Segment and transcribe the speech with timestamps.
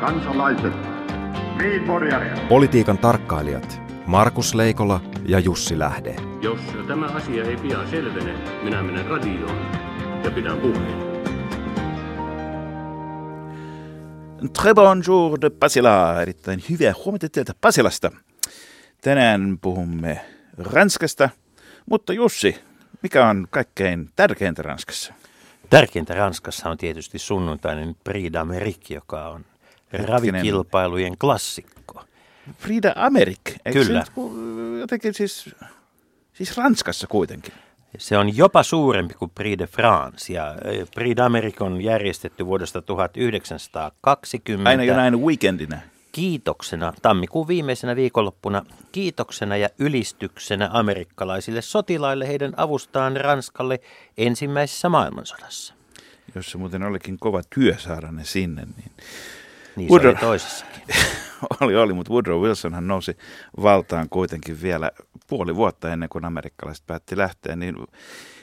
[0.00, 0.72] kansalaiset,
[2.48, 6.16] Politiikan tarkkailijat Markus Leikola ja Jussi Lähde.
[6.42, 9.56] Jos tämä asia ei pian selvene, minä menen radioon
[10.24, 11.10] ja pidän puheen.
[14.58, 16.22] Très bonjour de Pasila.
[16.22, 18.10] Erittäin hyvää huomenta teiltä Pasilasta.
[19.00, 20.20] Tänään puhumme
[20.58, 21.28] Ranskasta,
[21.90, 22.60] mutta Jussi,
[23.02, 25.14] mikä on kaikkein tärkeintä Ranskassa?
[25.70, 29.44] Tärkeintä Ranskassa on tietysti sunnuntainen Prix d'Amérique, joka on
[29.92, 32.04] ravikilpailujen klassikko.
[32.58, 34.04] Frida Amerik, eikö Kyllä.
[34.04, 35.50] Se nyt jotenkin siis,
[36.32, 37.52] siis Ranskassa kuitenkin.
[37.98, 40.54] Se on jopa suurempi kuin Prix de France ja
[40.94, 44.70] Prix d'Amérique on järjestetty vuodesta 1920.
[44.70, 45.80] Aina jo näin weekendinä.
[46.12, 53.80] kiitoksena tammikuun viimeisenä viikonloppuna kiitoksena ja ylistyksenä amerikkalaisille sotilaille heidän avustaan Ranskalle
[54.18, 55.74] ensimmäisessä maailmansodassa.
[56.34, 58.92] Jos se muuten olikin kova työ saada ne sinne, niin
[59.76, 60.82] Niin se oli Woodrow- toisessakin.
[61.60, 63.16] oli, oli, mutta Woodrow Wilsonhan nousi
[63.62, 64.90] valtaan kuitenkin vielä
[65.26, 67.76] puoli vuotta ennen kuin amerikkalaiset päätti lähteä, niin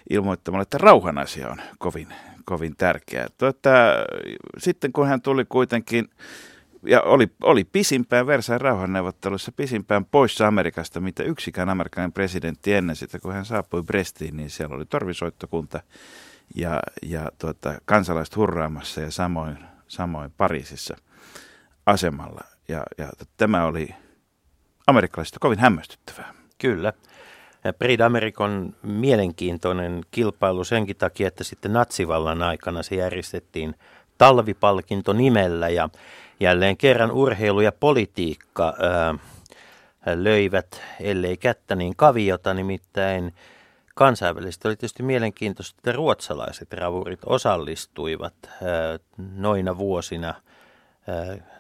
[0.09, 2.07] ilmoittamalla, että rauhan asia on kovin,
[2.45, 3.27] kovin tärkeä.
[3.37, 3.69] Tuota,
[4.57, 6.09] sitten kun hän tuli kuitenkin,
[6.85, 13.19] ja oli, oli pisimpään Versailles rauhanneuvottelussa pisimpään poissa Amerikasta, mitä yksikään amerikkalainen presidentti ennen sitä,
[13.19, 15.81] kun hän saapui Brestiin, niin siellä oli torvisoittokunta
[16.55, 20.97] ja, ja tuota, kansalaiset hurraamassa ja samoin, samoin Pariisissa
[21.87, 22.41] asemalla.
[22.67, 23.89] Ja, ja tämä oli
[24.87, 26.33] amerikkalaisista kovin hämmästyttävää.
[26.57, 26.93] Kyllä.
[27.79, 33.75] Prix d'Amérique on mielenkiintoinen kilpailu senkin takia, että sitten natsivallan aikana se järjestettiin
[34.17, 35.89] talvipalkinto nimellä ja
[36.39, 39.15] jälleen kerran urheilu ja politiikka ää,
[40.15, 43.33] löivät, ellei kättä, niin kaviota nimittäin
[43.95, 48.99] kansainvälisesti oli tietysti mielenkiintoista, että ruotsalaiset ravurit osallistuivat ää,
[49.35, 50.27] noina vuosina
[51.07, 51.56] ää,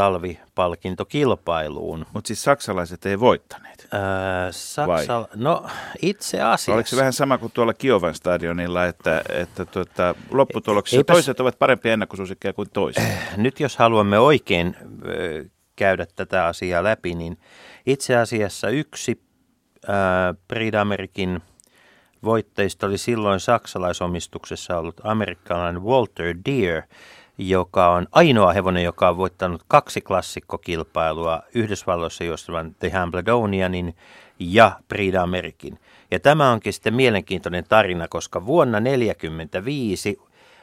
[0.00, 2.06] talvipalkintokilpailuun.
[2.12, 3.88] Mutta siis saksalaiset ei voittaneet.
[3.92, 5.66] Ää, Saksa, no
[6.02, 6.74] itse asiassa.
[6.74, 11.58] Oliko se vähän sama kuin tuolla Kiovan stadionilla, että, että tuota, lopputuloksessa Eipäs- toiset ovat
[11.58, 13.04] parempia ennakkosuosikkeja kuin toiset?
[13.36, 15.44] Nyt jos haluamme oikein ö,
[15.76, 17.38] käydä tätä asiaa läpi, niin
[17.86, 19.22] itse asiassa yksi
[19.88, 21.40] ää, Prix d'Amerikin
[22.24, 26.82] voittajista oli silloin saksalaisomistuksessa ollut amerikkalainen Walter Deer,
[27.40, 33.96] joka on ainoa hevonen, joka on voittanut kaksi klassikkokilpailua Yhdysvalloissa juostavan The Hambledonianin
[34.38, 35.78] ja Prix d'Amerikin.
[36.10, 40.18] Ja tämä onkin sitten mielenkiintoinen tarina, koska vuonna 1945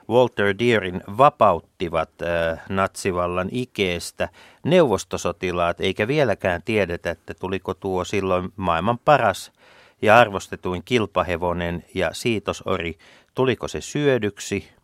[0.09, 4.29] Walter Deerin vapauttivat äh, natsivallan ikeestä
[4.63, 9.51] neuvostosotilaat, eikä vieläkään tiedetä, että tuliko tuo silloin maailman paras
[10.01, 12.97] ja arvostetuin kilpahevonen ja siitosori,
[13.35, 14.76] tuliko se syödyksi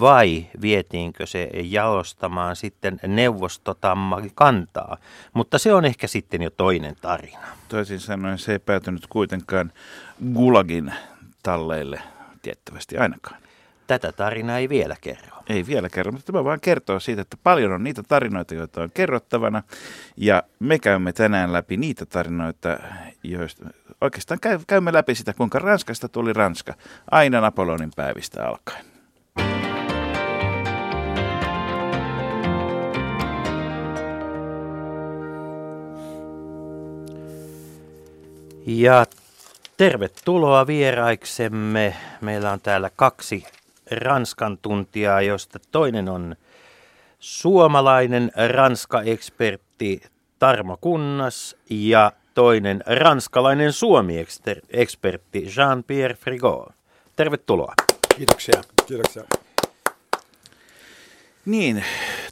[0.00, 4.96] vai vietiinkö se jalostamaan sitten neuvostotamma kantaa.
[5.32, 7.46] Mutta se on ehkä sitten jo toinen tarina.
[7.68, 9.72] Toisin sanoen se ei päätynyt kuitenkaan
[10.34, 10.92] Gulagin
[11.42, 12.02] talleille
[12.42, 13.40] tiettävästi ainakaan.
[13.86, 15.36] Tätä tarinaa ei vielä kerro.
[15.48, 18.90] Ei vielä kerro, mutta tämä vaan kertoo siitä, että paljon on niitä tarinoita, joita on
[18.94, 19.62] kerrottavana.
[20.16, 22.78] Ja me käymme tänään läpi niitä tarinoita,
[23.22, 23.70] joista
[24.00, 26.74] oikeastaan käy, käymme läpi sitä, kuinka Ranskasta tuli Ranska.
[27.10, 28.89] Aina Napoleonin päivistä alkaen.
[38.76, 39.06] Ja
[39.76, 41.96] tervetuloa vieraiksemme.
[42.20, 43.44] Meillä on täällä kaksi
[43.90, 46.36] Ranskan tuntijaa, josta toinen on
[47.20, 50.02] suomalainen Ranska-ekspertti
[50.38, 56.72] Tarmo Kunnas ja toinen ranskalainen Suomi-ekspertti Jean-Pierre Frigo.
[57.16, 57.74] Tervetuloa.
[58.16, 58.62] Kiitoksia.
[58.86, 59.24] Kiitoksia.
[61.44, 61.84] Niin,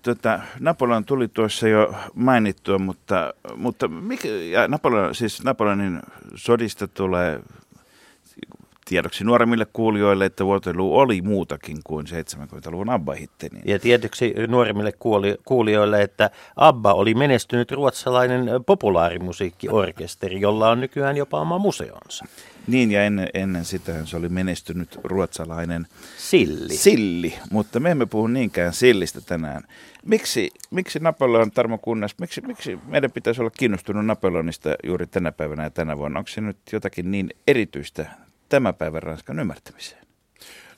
[0.02, 6.00] tota, Napoleon tuli tuossa jo mainittua, mutta, mutta mikä, ja Napoleon, siis Napoleonin
[6.34, 7.40] sodista tulee
[8.88, 13.48] tiedoksi nuoremmille kuulijoille, että Waterloo oli muutakin kuin 70-luvun ABBA-hitti.
[13.52, 21.16] Niin Ja tietysti nuoremmille kuuli- kuulijoille, että ABBA oli menestynyt ruotsalainen populaarimusiikkiorkesteri, jolla on nykyään
[21.16, 22.24] jopa oma museonsa.
[22.68, 25.86] Niin, ja ennen, ennen sitä se oli menestynyt ruotsalainen
[26.18, 26.76] Silli.
[26.76, 29.62] silli, mutta me emme puhu niinkään sillistä tänään.
[30.04, 35.62] Miksi, miksi Napoleon, Tarmo Kunnas, miksi, miksi meidän pitäisi olla kiinnostunut Napoleonista juuri tänä päivänä
[35.62, 36.18] ja tänä vuonna?
[36.18, 38.06] Onko se nyt jotakin niin erityistä
[38.48, 40.06] tämän päivän Ranskan ymmärtämiseen?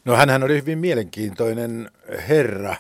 [0.05, 1.91] No hänhän oli hyvin mielenkiintoinen
[2.29, 2.77] herra.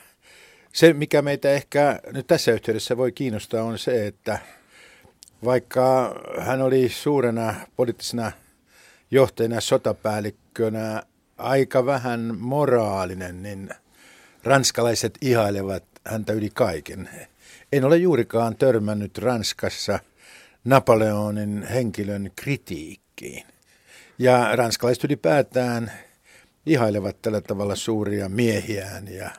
[0.73, 4.39] Se, mikä meitä ehkä nyt tässä yhteydessä voi kiinnostaa, on se, että
[5.45, 8.33] vaikka hän oli suurena poliittisena
[9.11, 11.03] johtajana, sotapäällikkönä,
[11.39, 13.71] aika vähän moraalinen, niin
[14.45, 17.09] ranskalaiset ihailevat häntä yli kaiken.
[17.73, 19.99] En ole juurikaan törmännyt Ranskassa
[20.65, 23.47] Napoleonin henkilön kritiikkiin.
[24.19, 25.93] Ja ranskalaiset ylipäätään
[26.67, 29.09] ihailevat tällä tavalla suuria miehiään.
[29.09, 29.31] Ja...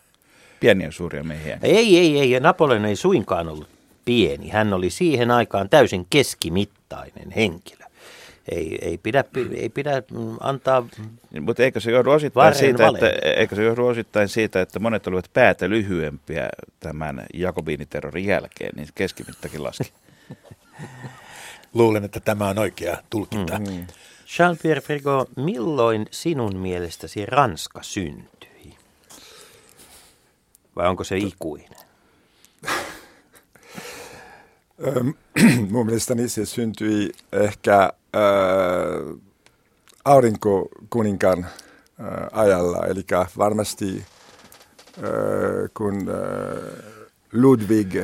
[0.59, 1.59] Pieniä suuria miehiä.
[1.61, 2.31] Ei, ei, ei.
[2.31, 3.69] Ja Napoleon ei suinkaan ollut
[4.05, 4.49] pieni.
[4.49, 7.80] Hän oli siihen aikaan täysin keskimittainen henkilö.
[8.49, 9.23] Ei, ei, pidä,
[9.55, 10.03] ei pidä
[10.39, 10.87] antaa
[11.41, 15.29] Mutta eikö se johdu osittain siitä, että, eikö se johdu osittain siitä, että monet olivat
[15.33, 16.49] päätä lyhyempiä
[16.79, 19.93] tämän Jakobiiniterrorin jälkeen, niin keskimittakin laski.
[21.73, 23.59] Luulen, että tämä on oikea tulkinta.
[23.59, 23.87] Mm-hmm.
[24.25, 28.77] Jean-Pierre Frigo, milloin sinun mielestäsi Ranska syntyi?
[30.75, 31.81] Vai onko se ikuinen?
[35.71, 37.93] Mun mielestäni se syntyi ehkä
[40.05, 41.45] aurinkokuninkaan
[42.31, 43.05] ajalla, eli
[43.37, 44.05] varmasti
[45.73, 46.07] kun
[47.33, 47.95] Ludwig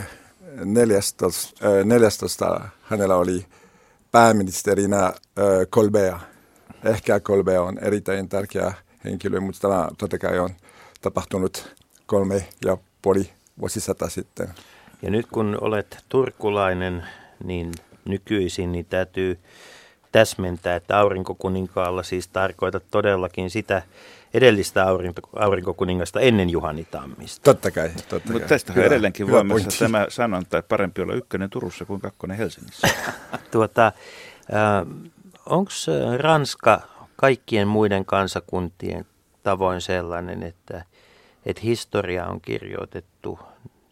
[0.66, 3.46] 14, äh, 14 hänellä oli
[4.12, 5.14] pääministerinä
[5.72, 6.18] Colbert.
[6.84, 8.74] Ehkä Colbert on erittäin tärkeä
[9.06, 10.50] henkilö, mutta tämä totta kai on
[11.02, 11.76] tapahtunut
[12.06, 14.48] kolme ja puoli vuosisata sitten.
[15.02, 17.04] Ja nyt kun olet turkulainen,
[17.44, 17.72] niin
[18.06, 19.40] nykyisin niin täytyy
[20.18, 23.82] täsmentää, että aurinkokuninkaalla siis tarkoita todellakin sitä
[24.34, 24.86] edellistä
[25.36, 27.44] aurinkokuningasta ennen Juhani Tammista.
[27.44, 27.90] Totta kai.
[28.10, 32.38] Totta Mutta tästä on edelleenkin voimassa tämä sanonta, että parempi olla ykkönen Turussa kuin kakkonen
[32.38, 32.88] Helsingissä.
[33.52, 35.12] tuota, äh,
[35.46, 35.72] Onko
[36.18, 36.82] Ranska
[37.16, 39.06] kaikkien muiden kansakuntien
[39.44, 40.86] tavoin sellainen, että,
[41.46, 43.40] että historia on kirjoitettu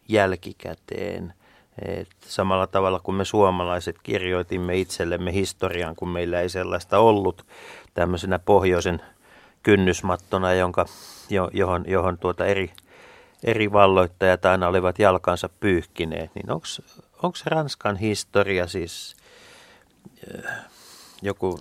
[0.08, 1.34] jälkikäteen.
[1.84, 7.46] Et samalla tavalla kuin me suomalaiset kirjoitimme itsellemme historian, kun meillä ei sellaista ollut
[7.94, 9.02] tämmöisenä pohjoisen
[9.62, 10.86] kynnysmattona, jonka,
[11.52, 12.72] johon, johon tuota eri,
[13.44, 16.50] eri valloittajat aina olivat jalkansa pyyhkineet, niin
[17.22, 19.16] onko Ranskan historia siis
[20.44, 20.54] äh,
[21.22, 21.58] joku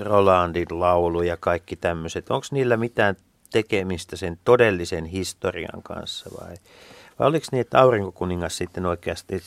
[0.00, 3.16] Rolandin laulu ja kaikki tämmöiset, onko niillä mitään
[3.52, 6.56] tekemistä sen todellisen historian kanssa vai,
[7.18, 9.42] vai oliko niin, että aurinkokuningas sitten oikeasti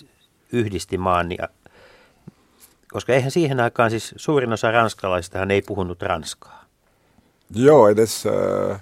[0.51, 1.49] yhdisti maan ja
[2.91, 6.65] koska eihän siihen aikaan siis suurin osa ranskalaisistahan ei puhunut ranskaa.
[7.55, 8.81] Joo, edes äh,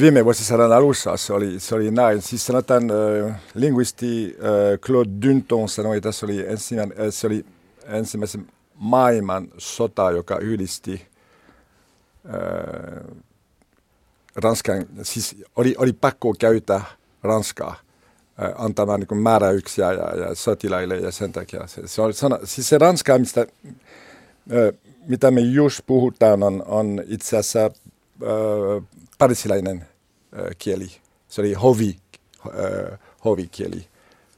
[0.00, 2.22] viime vuosisadan alussa se oli, se oli näin.
[2.22, 7.44] Siis sanotaan äh, linguisti äh, Claude Dunton sanoi, että se oli, ensimmäinen, äh, se oli
[7.84, 11.06] ensimmäisen maailman sota, joka yhdisti
[12.26, 13.16] äh,
[14.36, 16.84] Ranskan, siis oli, oli pakko käyttää
[17.22, 17.76] Ranskaa
[18.58, 21.66] antamaan niin määräyksiä ja, ja sotilaille ja sen takia.
[21.66, 23.46] Se, se, on, sana, siis se Ranska, mistä,
[25.06, 28.84] mitä me just puhutaan, on, on itse asiassa äh,
[29.18, 29.86] parisilainen
[30.38, 30.90] äh, kieli.
[31.28, 31.96] Se oli hovi,
[32.46, 33.86] äh, hovikieli.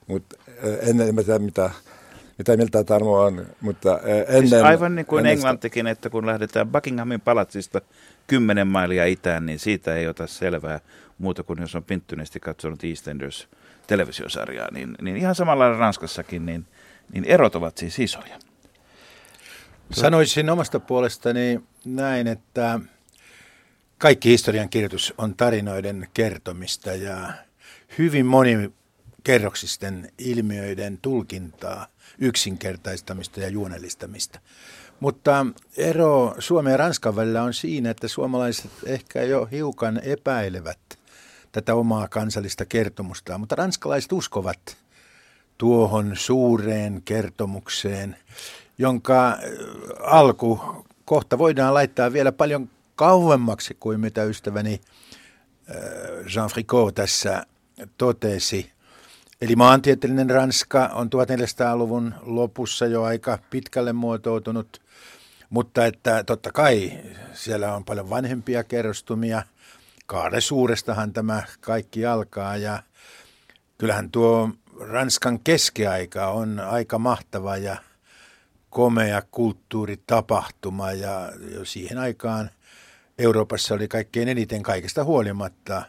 [0.06, 0.36] Mutta
[0.80, 1.70] en tiedä, mitä
[2.38, 4.48] mitä mieltä Tarmo on, mutta äh, ennen...
[4.48, 7.80] Siis aivan niin kuin englantikin, että kun lähdetään Buckinghamin palatsista
[8.26, 10.80] kymmenen mailia itään, niin siitä ei ota selvää
[11.22, 13.48] muuta kuin jos on pinttyneesti katsonut EastEnders
[13.86, 16.66] televisiosarjaa, niin, niin ihan samalla Ranskassakin, niin,
[17.12, 18.38] niin erot ovat siis isoja.
[19.90, 22.80] Sanoisin omasta puolestani näin, että
[23.98, 27.32] kaikki historian kirjoitus on tarinoiden kertomista ja
[27.98, 31.86] hyvin monikerroksisten ilmiöiden tulkintaa,
[32.18, 34.40] yksinkertaistamista ja juonellistamista.
[35.00, 40.78] Mutta ero Suomen ja Ranskan välillä on siinä, että suomalaiset ehkä jo hiukan epäilevät
[41.52, 44.76] tätä omaa kansallista kertomustaan, mutta ranskalaiset uskovat
[45.58, 48.16] tuohon suureen kertomukseen,
[48.78, 49.38] jonka äh,
[50.00, 50.60] alku
[51.04, 54.80] kohta voidaan laittaa vielä paljon kauemmaksi kuin mitä ystäväni
[55.70, 55.76] äh,
[56.34, 57.46] Jean Fricot tässä
[57.98, 58.72] totesi.
[59.40, 64.82] Eli maantieteellinen Ranska on 1400-luvun lopussa jo aika pitkälle muotoutunut
[65.52, 66.98] mutta että totta kai
[67.32, 69.42] siellä on paljon vanhempia kerrostumia.
[70.06, 72.82] Kaare Suurestahan tämä kaikki alkaa ja
[73.78, 77.76] kyllähän tuo Ranskan keskiaika on aika mahtava ja
[78.70, 82.50] komea kulttuuritapahtuma ja jo siihen aikaan
[83.18, 85.82] Euroopassa oli kaikkein eniten kaikesta huolimatta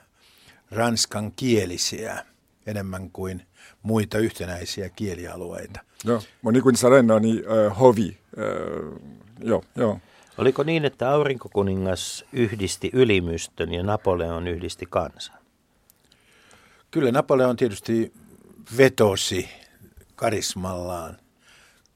[0.71, 2.25] ranskan kielisiä
[2.65, 3.45] enemmän kuin
[3.83, 5.79] muita yhtenäisiä kielialueita.
[6.03, 7.43] Joo, niin kuin sanoin, no niin
[7.79, 8.17] hovi,
[9.39, 9.99] joo, joo.
[10.37, 15.37] Oliko niin, että aurinkokuningas yhdisti ylimystön ja Napoleon yhdisti kansan?
[16.91, 18.13] Kyllä Napoleon tietysti
[18.77, 19.49] vetosi
[20.15, 21.17] karismallaan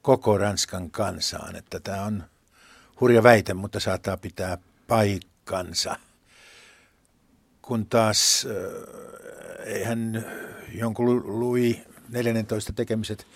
[0.01, 2.23] koko Ranskan kansaan, että tämä on
[3.01, 5.95] hurja väite, mutta saattaa pitää paikkansa.
[7.61, 8.47] kun taas
[9.65, 10.25] eihän
[10.73, 11.77] jonkun Louis
[12.09, 13.27] 14 tekemiset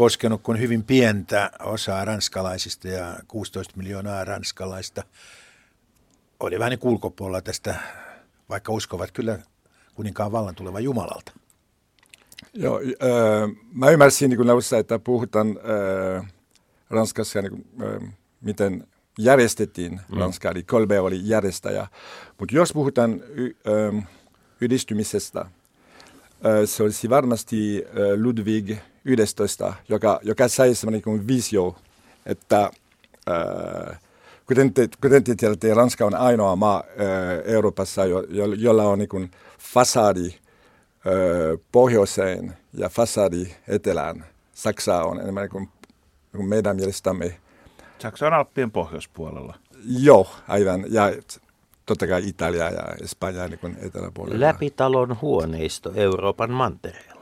[0.00, 5.02] koskenut kuin hyvin pientä osaa ranskalaisista ja 16 miljoonaa ranskalaista
[6.40, 7.74] oli vähän niin ulkopuolella tästä,
[8.48, 9.38] vaikka uskovat kyllä
[9.94, 11.32] kuninkaan vallan tuleva Jumalalta.
[12.54, 15.48] Joo, äh, mä ymmärsin niin alussa, että puhutaan
[16.18, 16.32] äh,
[16.90, 18.86] Ranskassa, niin kuin, äh, miten
[19.18, 20.18] järjestettiin mm.
[20.18, 21.86] Ranskaa, eli Kolbe oli järjestäjä.
[22.38, 24.08] Mutta jos puhutaan y, äh,
[24.60, 25.50] yhdistymisestä, äh,
[26.64, 31.76] se olisi varmasti äh, Ludwig 11, joka, joka sai sellainen niin visio,
[32.26, 32.70] että
[33.30, 34.00] äh,
[34.46, 38.98] kuten te, kuten te tiedätte, Ranska on ainoa maa äh, Euroopassa, jo, jo, jolla on
[38.98, 44.24] niin fasadi äh, pohjoiseen ja fasadi etelään.
[44.54, 47.36] Saksa on enemmän niin kuin, niin kuin meidän mielestämme.
[47.98, 49.54] Saksa on Alppien pohjoispuolella.
[49.84, 50.84] Joo, aivan.
[50.88, 51.12] Ja
[51.86, 54.40] totta kai Italia ja Espanja niin kuin eteläpuolella.
[54.40, 57.19] Läpitalon huoneisto Euroopan mantereella.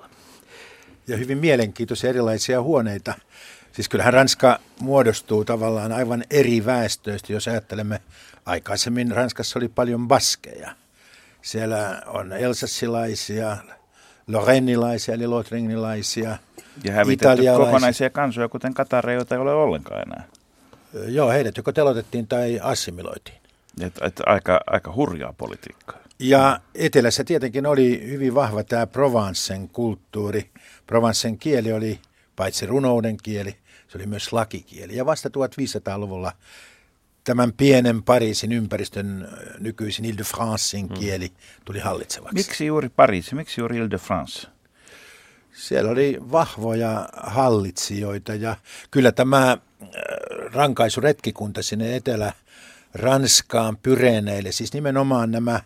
[1.08, 3.14] Ja hyvin mielenkiintoisia erilaisia huoneita.
[3.72, 8.00] Siis kyllähän Ranska muodostuu tavallaan aivan eri väestöistä, jos ajattelemme
[8.46, 10.70] aikaisemmin Ranskassa oli paljon baskeja.
[11.42, 13.56] Siellä on elsassilaisia,
[14.26, 16.38] lorennilaisia eli lotringilaisia,
[16.84, 20.24] Ja hävitetty kokonaisia kansoja, kuten Katareita ei ole ollenkaan enää.
[21.06, 23.38] Joo, heidät joko telotettiin tai assimiloitiin.
[23.80, 25.98] Et, et aika, aika hurjaa politiikkaa.
[26.18, 30.50] Ja etelässä tietenkin oli hyvin vahva tämä Provencen kulttuuri.
[30.88, 32.00] Provencen kieli oli
[32.36, 33.56] paitsi runouden kieli,
[33.88, 34.96] se oli myös lakikieli.
[34.96, 36.32] Ja vasta 1500-luvulla
[37.24, 39.28] tämän pienen Pariisin ympäristön
[39.58, 40.94] nykyisin Ile-de-Francein mm.
[40.94, 41.32] kieli
[41.64, 42.34] tuli hallitsevaksi.
[42.34, 44.48] Miksi juuri Pariisi, miksi juuri Ile-de-France?
[45.52, 48.56] Siellä oli vahvoja hallitsijoita ja
[48.90, 49.58] kyllä tämä
[50.52, 52.32] rankaisuretkikunta sinne etelä
[52.94, 55.60] Ranskaan Pyreneille, siis nimenomaan nämä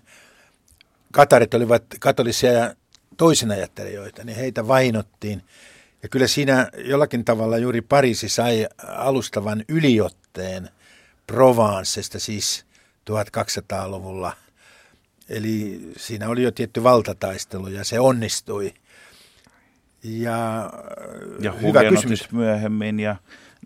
[1.13, 2.75] katarit olivat katolisia
[3.23, 5.43] toisinajattelijoita, niin heitä vainottiin.
[6.03, 10.69] Ja kyllä siinä jollakin tavalla juuri Pariisi sai alustavan yliotteen
[11.27, 12.67] Provencesta, siis
[13.11, 14.33] 1200-luvulla.
[15.29, 18.75] Eli siinä oli jo tietty valtataistelu ja se onnistui.
[20.03, 20.71] Ja,
[21.41, 22.33] ja hyvä kysymys.
[22.33, 23.17] myöhemmin ja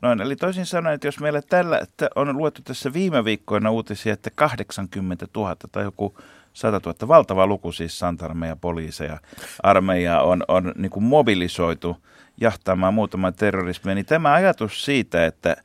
[0.03, 4.13] Noin, eli toisin sanoen, että jos meillä tällä, että on luettu tässä viime viikkoina uutisia,
[4.13, 6.19] että 80 000 tai joku
[6.57, 9.19] 100 000, valtava luku siis santarmeja, poliiseja,
[9.63, 11.97] armeija on, on niin kuin mobilisoitu
[12.41, 15.57] jahtaamaan muutaman terrorismia, niin tämä ajatus siitä, että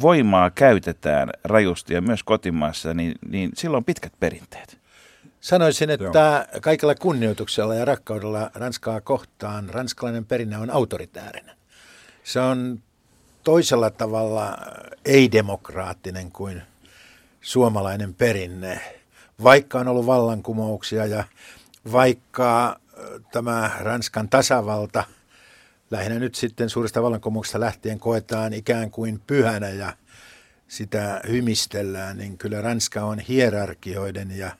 [0.00, 4.78] voimaa käytetään rajusti ja myös kotimaassa, niin, niin silloin on pitkät perinteet.
[5.40, 6.60] Sanoisin, että Joo.
[6.60, 11.56] kaikella kunnioituksella ja rakkaudella Ranskaa kohtaan ranskalainen perinne on autoritäärinen.
[12.24, 12.82] Se on
[13.44, 14.56] toisella tavalla
[15.04, 16.62] ei-demokraattinen kuin
[17.40, 18.97] suomalainen perinne.
[19.42, 21.24] Vaikka on ollut vallankumouksia ja
[21.92, 22.80] vaikka
[23.32, 25.04] tämä Ranskan tasavalta
[25.90, 29.92] lähinnä nyt sitten suurista vallankumouksista lähtien koetaan ikään kuin pyhänä ja
[30.68, 34.50] sitä hymistellään, niin kyllä Ranska on hierarkioiden ja,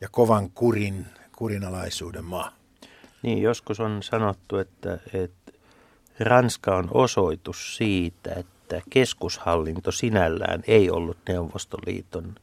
[0.00, 1.06] ja kovan kurin,
[1.36, 2.52] kurinalaisuuden maa.
[3.22, 5.52] Niin, joskus on sanottu, että, että
[6.20, 12.34] Ranska on osoitus siitä, että keskushallinto sinällään ei ollut Neuvostoliiton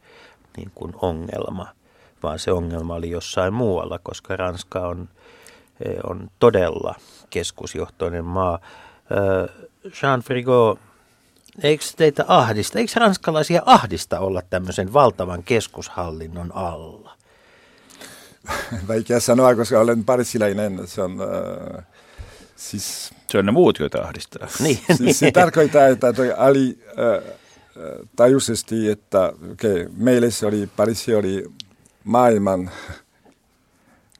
[0.58, 1.68] niin kuin ongelma,
[2.24, 5.10] vaan se ongelma oli jossain muualla, koska Ranska on,
[5.86, 6.96] eh, on todella
[7.30, 8.60] keskusjohtoinen maa.
[10.02, 10.80] Jean Frigo,
[11.64, 17.18] eikö teitä ahdista, eikö ranskalaisia ahdista olla tämmöisen valtavan keskushallinnon alla?
[18.88, 20.88] Vaikea sanoa, koska olen parisilainen.
[20.88, 21.18] Se on...
[21.22, 21.86] Äh
[22.62, 24.48] Siis, se on ne muut, joita ahdistaa.
[24.60, 25.16] Niin, siis niin.
[25.16, 27.34] se tarkoittaa, että toi Ali äh,
[28.16, 31.46] tajuisesti, että okay, meille se oli, Pariisi oli
[32.04, 32.72] maailman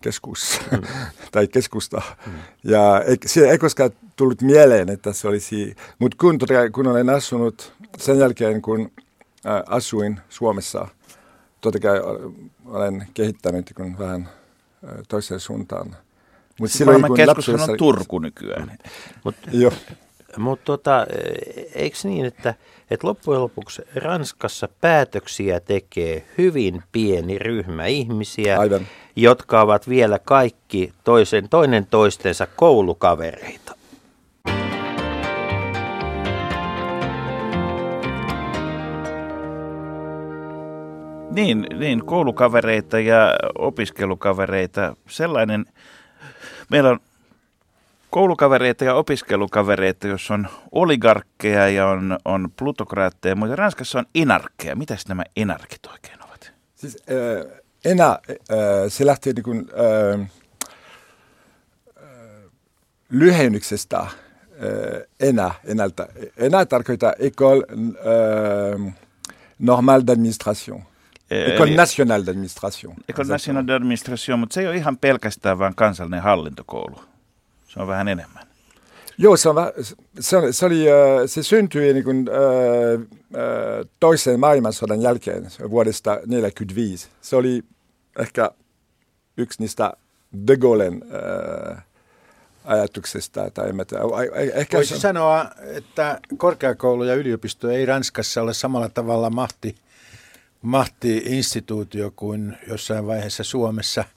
[0.02, 0.82] keskus mm.
[1.32, 2.02] tai keskusta.
[2.26, 2.34] Mm.
[2.64, 6.40] Ja ei, se ei koskaan tullut mieleen, että se olisi, mutta kun,
[6.72, 8.92] kun olen asunut sen jälkeen, kun
[9.46, 10.88] äh, asuin Suomessa,
[11.62, 12.00] totta kai
[12.66, 14.30] olen kehittänyt kun vähän
[14.90, 15.96] äh, toiseen suuntaan.
[16.60, 18.78] Mutta silloin kun keskushan on Turku nykyään.
[19.24, 19.50] Mutta
[20.38, 21.08] mut tota,
[21.76, 22.54] eikö niin, että,
[22.92, 28.88] että loppujen lopuksi Ranskassa päätöksiä tekee hyvin pieni ryhmä ihmisiä, Aivan.
[29.16, 33.76] jotka ovat vielä kaikki toisen, toinen toistensa koulukavereita.
[41.32, 44.96] Niin, niin, koulukavereita ja opiskelukavereita.
[45.08, 45.66] Sellainen
[46.70, 47.00] Meillä on
[48.12, 54.76] koulukavereita ja opiskelukavereita, jos on oligarkkeja ja on, on plutokraatteja, mutta Ranskassa on inarkkeja.
[54.76, 56.52] Mitäs nämä inarkit oikein ovat?
[56.76, 58.38] Siis, äh, enää, äh,
[58.88, 59.70] se lähtee niin kuin,
[60.20, 60.32] äh,
[63.10, 64.10] lyhennyksestä äh,
[65.20, 66.08] enää, enältä.
[66.38, 67.66] Enää tarkoittaa école
[68.88, 68.94] äh,
[69.60, 70.82] normale d'administration.
[71.32, 72.94] École nationale d'administration.
[73.12, 77.11] École nationale d'administration, mutta se ei ole ihan pelkästään vain kansallinen hallintokoulu.
[77.74, 78.48] Se on vähän enemmän.
[79.18, 79.56] Joo, se, on,
[80.20, 80.86] se, se, oli,
[81.26, 87.08] se syntyi niin kuin, äh, toisen maailmansodan jälkeen vuodesta 1945.
[87.22, 87.64] Se oli
[88.20, 88.52] ehkä
[89.38, 89.94] yksi niistä
[90.48, 91.04] de Gaullen
[91.74, 91.84] äh,
[92.66, 93.52] ajatuksesta.
[93.52, 94.04] Tai en tiedä.
[94.54, 95.00] Ehkä Voisi se...
[95.00, 99.76] sanoa, että korkeakoulu ja yliopisto ei Ranskassa ole samalla tavalla mahti,
[100.62, 104.04] mahti-instituutio kuin jossain vaiheessa Suomessa–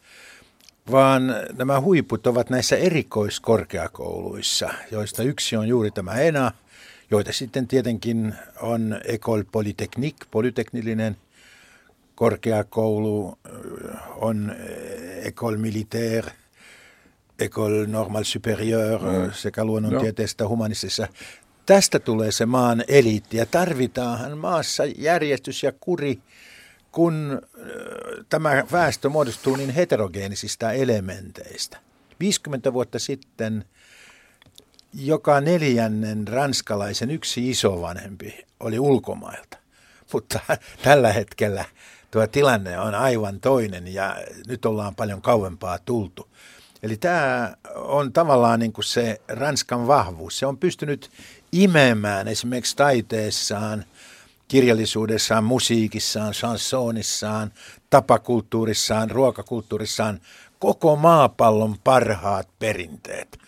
[0.91, 6.53] vaan nämä huiput ovat näissä erikoiskorkeakouluissa, joista yksi on juuri tämä ENA,
[7.11, 11.17] joita sitten tietenkin on École Polytechnique, polyteknillinen
[12.15, 13.39] korkeakoulu,
[14.17, 14.53] on
[15.23, 16.33] École Militaire,
[17.39, 19.33] École Normale Supérieure mm.
[19.33, 21.09] sekä luonnontieteestä humanistisessa.
[21.67, 26.19] Tästä tulee se maan eliitti ja tarvitaanhan maassa järjestys ja kuri–
[26.95, 27.43] kun
[28.29, 31.79] tämä väestö muodostuu niin heterogeenisistä elementeistä.
[32.21, 33.65] 50 vuotta sitten
[34.95, 39.59] joka neljännen ranskalaisen yksi isovanhempi oli ulkomailta.
[40.13, 40.41] Mutta
[40.85, 41.65] tällä hetkellä
[42.11, 46.29] tuo tilanne on aivan toinen ja nyt ollaan paljon kauempaa tultu.
[46.83, 50.39] Eli tämä on tavallaan niin kuin se Ranskan vahvuus.
[50.39, 51.11] Se on pystynyt
[51.53, 53.85] imemään esimerkiksi taiteessaan–
[54.49, 57.53] kirjallisuudessaan, musiikissaan, chansonissaan,
[57.91, 60.21] tapakulttuurissaan, ruokakulttuurissaan
[60.59, 63.39] koko maapallon parhaat perinteet.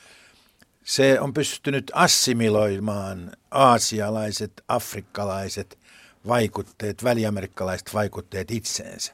[0.85, 5.79] Se on pystynyt assimiloimaan aasialaiset, afrikkalaiset
[6.29, 9.13] vaikutteet, väliamerikkalaiset vaikutteet itseensä.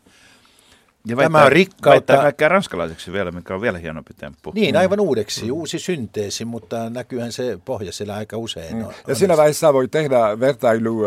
[1.06, 2.16] Ja Tämä on rikkautta.
[2.16, 4.52] kaikkea ranskalaiseksi vielä, mikä on vielä hienompi temppu.
[4.54, 5.50] Niin, aivan uudeksi, mm.
[5.50, 8.76] uusi synteesi, mutta näkyyhän se pohja siellä aika usein.
[8.76, 8.84] Mm.
[8.84, 11.00] On, ja siinä vaiheessa voi tehdä vertailu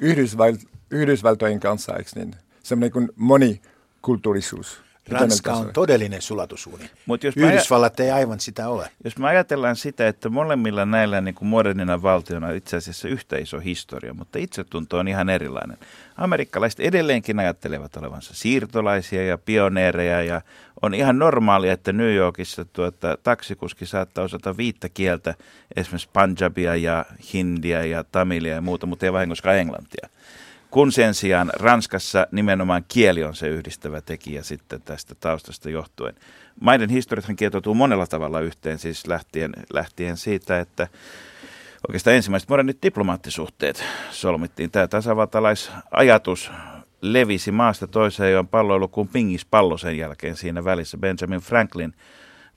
[0.00, 0.60] Yhdysvalt,
[0.90, 2.34] Yhdysvaltojen kanssa, eikö niin?
[2.62, 4.89] Semmoinen kuin monikulttuurisuus.
[5.10, 6.90] Ranska on todellinen sulatusuuni.
[7.06, 8.90] Mut jos Yhdysvallat aj- ei aivan sitä ole.
[9.04, 13.60] Jos me ajatellaan sitä, että molemmilla näillä niin kuin modernina valtiona itse asiassa yhtä iso
[13.60, 15.78] historia, mutta itsetunto on ihan erilainen.
[16.16, 20.42] Amerikkalaiset edelleenkin ajattelevat olevansa siirtolaisia ja pioneereja ja
[20.82, 25.34] on ihan normaalia, että New Yorkissa tuota, taksikuski saattaa osata viittä kieltä,
[25.76, 30.08] esimerkiksi Punjabia ja Hindia ja Tamilia ja muuta, mutta ei vahingossa englantia
[30.70, 36.14] kun sen sijaan Ranskassa nimenomaan kieli on se yhdistävä tekijä sitten tästä taustasta johtuen.
[36.60, 40.88] Maiden historiathan kietoutuu monella tavalla yhteen, siis lähtien, lähtien siitä, että
[41.88, 44.70] oikeastaan ensimmäiset modernit diplomaattisuhteet solmittiin.
[44.70, 46.50] Tämä tasavaltalaisajatus
[47.00, 50.98] levisi maasta toiseen jo palloilu kuin pingis pallo sen jälkeen siinä välissä.
[50.98, 51.94] Benjamin Franklin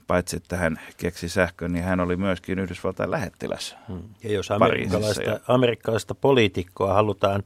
[0.06, 3.76] paitsi että hän keksi sähkön, niin hän oli myöskin Yhdysvaltain lähettiläs.
[3.88, 4.02] Hmm.
[4.22, 7.42] Ja jos amerikkalaista, amerikkalaista poliitikkoa halutaan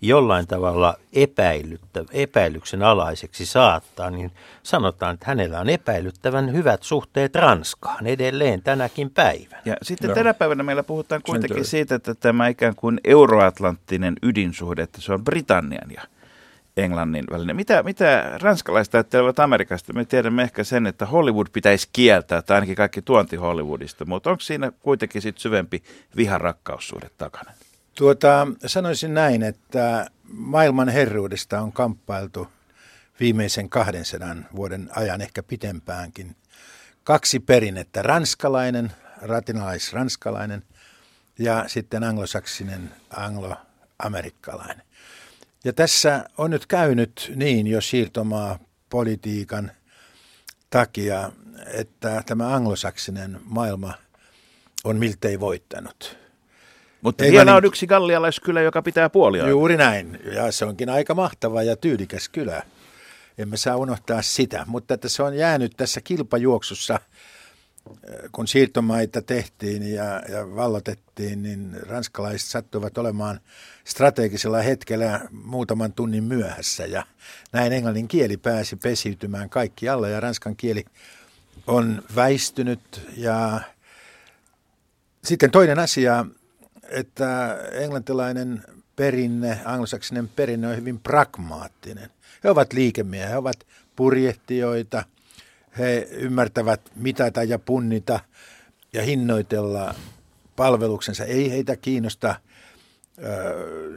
[0.00, 4.32] jollain tavalla epäilyttä, epäilyksen alaiseksi saattaa, niin
[4.62, 9.62] sanotaan, että hänellä on epäilyttävän hyvät suhteet Ranskaan edelleen tänäkin päivänä.
[9.64, 10.14] Ja sitten no.
[10.14, 15.24] tänä päivänä meillä puhutaan kuitenkin siitä, että tämä ikään kuin euroatlanttinen ydinsuhde, että se on
[15.24, 16.02] Britannian ja
[16.76, 17.56] Englannin välinen.
[17.56, 19.92] Mitä, mitä ranskalaiset ajattelevat Amerikasta?
[19.92, 24.40] Me tiedämme ehkä sen, että Hollywood pitäisi kieltää, tai ainakin kaikki tuonti Hollywoodista, mutta onko
[24.40, 25.82] siinä kuitenkin sit syvempi
[26.16, 27.52] viharakkaussuhde takana?
[27.98, 32.48] Tuota, sanoisin näin, että maailman herruudesta on kamppailtu
[33.20, 36.36] viimeisen 200 vuoden ajan, ehkä pitempäänkin.
[37.04, 40.62] Kaksi perinnettä, ranskalainen, ratinalais-ranskalainen
[41.38, 44.82] ja sitten anglosaksinen, anglo-amerikkalainen.
[45.64, 48.58] Ja tässä on nyt käynyt niin jo siirtomaa
[48.90, 49.70] politiikan
[50.70, 51.32] takia,
[51.66, 53.94] että tämä anglosaksinen maailma
[54.84, 56.27] on miltei voittanut.
[57.02, 57.46] Mutta Englannin...
[57.46, 59.48] vielä on yksi gallialaiskylä, joka pitää puolia.
[59.48, 60.18] Juuri näin.
[60.34, 62.62] Ja se onkin aika mahtava ja tyylikäs kylä.
[63.38, 64.64] Emme saa unohtaa sitä.
[64.66, 67.00] Mutta että se on jäänyt tässä kilpajuoksussa, äh,
[68.32, 73.40] kun siirtomaita tehtiin ja, ja vallotettiin, niin ranskalaiset sattuivat olemaan
[73.84, 76.86] strategisella hetkellä muutaman tunnin myöhässä.
[76.86, 77.06] Ja
[77.52, 80.84] näin englannin kieli pääsi pesiytymään kaikki alla ja ranskan kieli
[81.66, 82.80] on väistynyt.
[83.16, 83.60] Ja
[85.24, 86.26] sitten toinen asia,
[86.88, 88.64] että englantilainen
[88.96, 92.10] perinne, anglosaksinen perinne on hyvin pragmaattinen.
[92.44, 95.04] He ovat liikemiehiä, he ovat purjehtijoita,
[95.78, 98.20] he ymmärtävät mitata ja punnita
[98.92, 99.94] ja hinnoitella
[100.56, 101.24] palveluksensa.
[101.24, 102.34] Ei heitä kiinnosta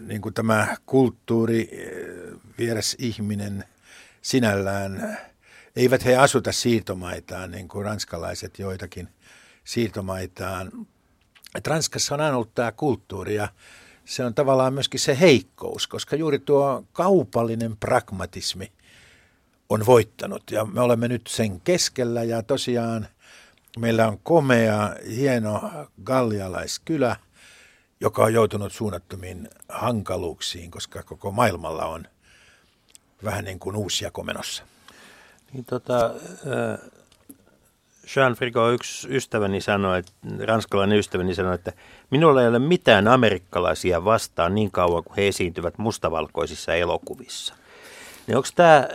[0.01, 1.69] niin kuin tämä kulttuuri,
[2.57, 3.63] vieres ihminen,
[4.21, 5.17] sinällään,
[5.75, 9.07] eivät he asuta siirtomaitaan niin kuin ranskalaiset joitakin
[9.63, 10.71] siirtomaitaan.
[11.55, 13.47] Et Ranskassa on aina ollut tämä kulttuuri ja
[14.05, 18.71] se on tavallaan myöskin se heikkous, koska juuri tuo kaupallinen pragmatismi
[19.69, 23.07] on voittanut ja me olemme nyt sen keskellä ja tosiaan
[23.79, 25.71] meillä on komea, hieno
[26.03, 27.15] gallialaiskylä,
[28.01, 32.07] joka on joutunut suunnattomiin hankaluuksiin, koska koko maailmalla on
[33.23, 34.63] vähän niin kuin uusia komenossa.
[35.53, 36.13] Niin tota,
[38.15, 40.11] Jean Frigo, yksi ystäväni sanoi, että,
[40.45, 41.73] ranskalainen ystäväni sanoi, että
[42.09, 47.55] minulla ei ole mitään amerikkalaisia vastaan niin kauan kuin he esiintyvät mustavalkoisissa elokuvissa.
[48.27, 48.87] Niin onko tämä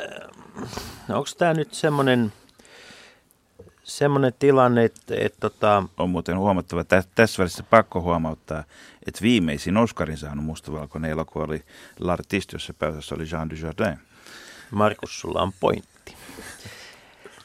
[1.08, 2.32] onko tämä nyt semmoinen
[3.86, 5.14] semmoinen tilanne, että...
[5.18, 5.82] että tota...
[5.98, 8.64] On muuten huomattava, että tässä välissä pakko huomauttaa,
[9.06, 11.64] että viimeisin Oscarin saanut mustavalkoinen elokuva oli
[12.00, 13.98] L'Artiste, jossa päätössä oli Jean Dujardin.
[14.70, 16.14] Markus, sulla on pointti.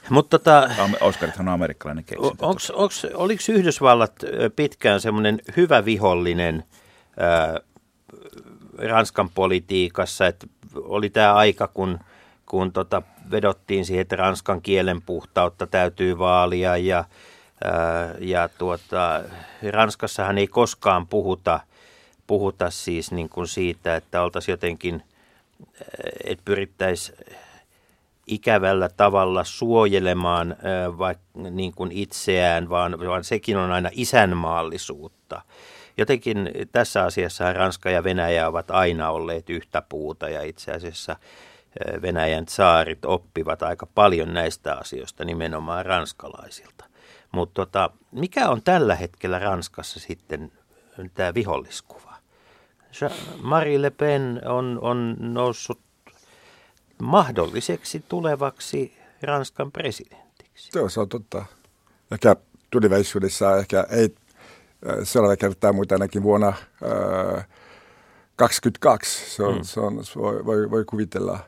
[0.10, 0.70] Mutta tota,
[1.02, 2.46] Oscarithan on amerikkalainen keksintö.
[2.46, 4.14] Onks, onks, oliko Yhdysvallat
[4.56, 6.64] pitkään semmoinen hyvä vihollinen
[7.20, 7.60] ää,
[8.78, 12.00] Ranskan politiikassa, että oli tämä aika, kun,
[12.46, 17.04] kun tota, vedottiin siihen, että ranskan kielen puhtautta täytyy vaalia ja,
[17.64, 19.22] ää, ja tuota,
[19.72, 21.60] Ranskassahan ei koskaan puhuta,
[22.28, 25.04] puhuta siis niin kuin siitä, että oltaisiin jotenkin,
[26.24, 27.18] että pyrittäisiin
[28.28, 30.56] ikävällä tavalla suojelemaan
[30.98, 35.42] vaikka niin kuin itseään, vaan, vaan sekin on aina isänmaallisuutta.
[35.98, 41.16] Jotenkin tässä asiassa Ranska ja Venäjä ovat aina olleet yhtä puuta ja itse asiassa
[42.02, 46.86] Venäjän saarit oppivat aika paljon näistä asioista nimenomaan ranskalaisilta.
[47.32, 50.52] Mutta tota, mikä on tällä hetkellä Ranskassa sitten
[51.14, 52.14] tämä viholliskuva?
[53.42, 55.80] Marie Le Pen on, on noussut
[57.02, 60.72] mahdolliseksi tulevaksi Ranskan presidentiksi.
[60.76, 61.46] Joo, se on totta.
[62.12, 62.36] Ehkä
[62.70, 64.16] tulevaisuudessa ehkä ei
[64.90, 67.48] äh, seuraava kertaa, mutta ainakin vuonna äh,
[68.36, 69.36] 22.
[69.36, 69.64] Se on, mm.
[69.64, 71.40] se on, se voi, voi, voi kuvitella.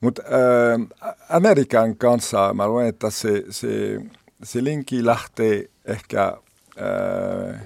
[0.00, 4.00] Mutta äh, Amerikan kanssa mä luulen, että se, se,
[4.42, 7.60] se linkki lähtee ehkä äh,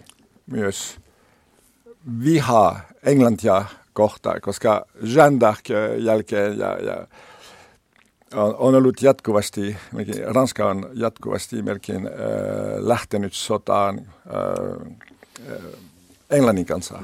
[0.47, 0.99] myös
[2.25, 7.07] viha Englantia kohtaan, koska Jeanne d'Arc jälkeen ja, ja
[8.35, 9.77] on, on ollut jatkuvasti,
[10.25, 12.13] Ranska on jatkuvasti melkein äh,
[12.79, 15.17] lähtenyt sotaan äh,
[16.31, 17.03] Englannin kanssa.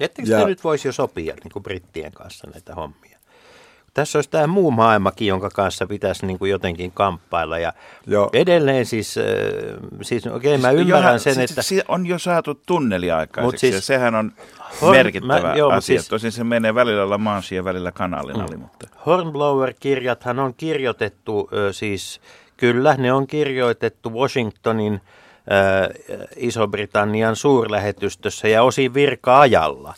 [0.00, 3.09] Ettekö ja, nyt voisi jo sopia niin kuin brittien kanssa näitä hommia?
[3.94, 7.58] Tässä olisi tämä muu maailmakin, jonka kanssa pitäisi niin kuin jotenkin kamppailla.
[7.58, 7.72] Ja
[8.06, 8.30] Joo.
[8.32, 9.24] edelleen siis, äh,
[10.02, 11.62] siis okei okay, mä ymmärrän Johan, sen, siis, että...
[11.62, 14.32] Siis on jo saatu tunneli aikaiseksi siis, ja sehän on
[14.80, 15.98] Horn, merkittävä mä, joo, asia.
[15.98, 18.46] Siis, Tosin se menee välillä La Manche ja välillä kanalina.
[18.46, 18.58] Mm.
[18.58, 18.86] Mutta.
[19.06, 22.20] Hornblower-kirjathan on kirjoitettu siis,
[22.56, 25.00] kyllä ne on kirjoitettu Washingtonin
[26.36, 29.94] Iso-Britannian suurlähetystössä ja osin virka-ajalla.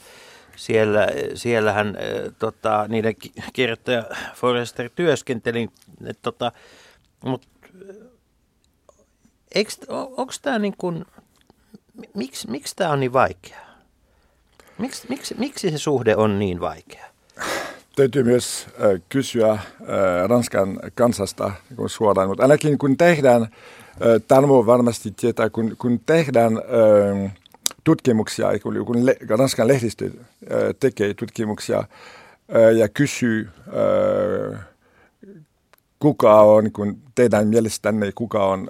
[0.62, 3.14] Siellä, siellähän äh, tota, niiden
[3.52, 5.68] kirjoittaja Forrester työskenteli,
[6.22, 6.52] tota,
[7.24, 7.48] mutta
[9.90, 11.04] onko tämä niin kuin,
[12.14, 13.66] miksi, miksi tämä on niin vaikeaa?
[14.78, 17.06] Miksi, miksi, miksi se suhde on niin vaikea?
[17.96, 19.58] Täytyy myös äh, kysyä
[20.26, 23.48] Ranskan kansasta niin suoraan, mutta ainakin kun tehdään,
[24.28, 27.32] Tarmo varmasti tietää, kun, kun tehdään äh,
[27.84, 28.96] tutkimuksia, kun,
[29.28, 30.12] Ranskan lehdistö äh,
[30.80, 34.60] tekee tutkimuksia äh, ja kysyy, äh,
[35.98, 38.68] kuka on, kun teidän mielestänne, kuka on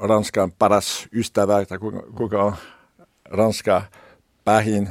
[0.00, 1.78] Ranskan paras ystävä, tai
[2.16, 2.56] kuka, on
[3.24, 3.82] Ranska
[4.44, 4.88] pahin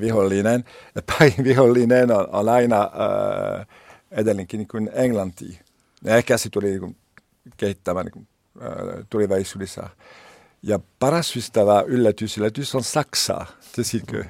[0.00, 0.64] vihollinen.
[0.94, 2.90] Ja pahin vihollinen on, on aina
[4.10, 5.60] edelleenkin niin kuin englanti.
[6.04, 6.80] Ja ehkä se tuli
[7.56, 8.28] kehittämään niin
[9.10, 9.88] tulevaisuudessa.
[10.62, 14.24] Ja paras ystävä yllätys, yllätys on Saksa, tiesitkö?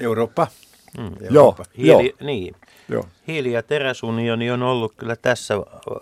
[0.00, 0.46] Eurooppa.
[0.98, 1.04] Mm.
[1.04, 1.64] Eurooppa.
[1.74, 2.26] Joo, Hiili, joo.
[2.26, 2.54] Niin.
[2.88, 3.08] Joo.
[3.26, 5.54] Hiili- ja teräsunioni on ollut kyllä tässä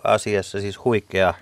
[0.03, 1.33] asiassa siis huikea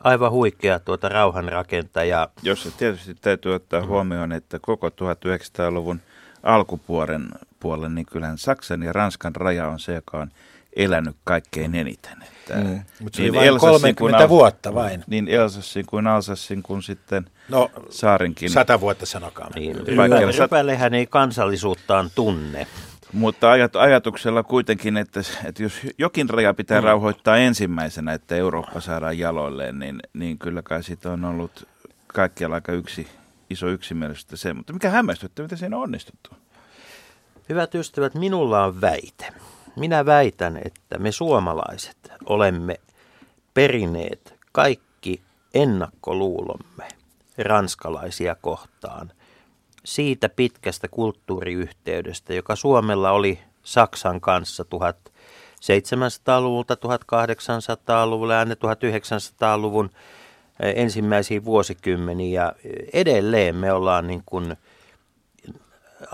[0.00, 2.28] aivan huikea tuota rauhanrakentaja.
[2.42, 3.86] Jos tietysti täytyy ottaa mm.
[3.86, 6.00] huomioon, että koko 1900-luvun
[6.42, 7.28] alkupuolen
[7.60, 10.30] puolen, niin kyllähän Saksan ja Ranskan raja on se, joka on
[10.76, 12.22] elänyt kaikkein eniten.
[12.22, 12.80] Että mm.
[13.00, 15.04] Mutta se niin vain 30 Al- vuotta vain.
[15.06, 18.50] Niin Elsassin kuin Alsassin kuin sitten no, Saarinkin.
[18.50, 19.50] Sata vuotta sanokaa.
[19.54, 19.76] Niin,
[20.38, 22.66] Rypällehän ei kansallisuuttaan tunne.
[23.12, 26.84] Mutta ajat, ajatuksella kuitenkin, että, että jos jokin raja pitää mm.
[26.84, 31.68] rauhoittaa ensimmäisenä, että Eurooppa saadaan jaloilleen, niin, niin kyllä kai siitä on ollut
[32.06, 33.08] kaikkialla aika yksi,
[33.50, 34.54] iso yksimielisyys se.
[34.54, 36.30] Mutta mikä hämmästyttää, miten siinä on onnistuttu?
[37.48, 39.32] Hyvät ystävät, minulla on väite.
[39.76, 42.76] Minä väitän, että me suomalaiset olemme
[43.54, 45.20] perineet kaikki
[45.54, 46.88] ennakkoluulomme
[47.38, 49.12] ranskalaisia kohtaan
[49.84, 59.90] siitä pitkästä kulttuuriyhteydestä, joka Suomella oli Saksan kanssa 1700-luvulta 1800-luvulla ja 1900-luvun
[60.60, 62.32] ensimmäisiin vuosikymmeniin.
[62.32, 62.52] Ja
[62.92, 64.56] edelleen me ollaan niin kuin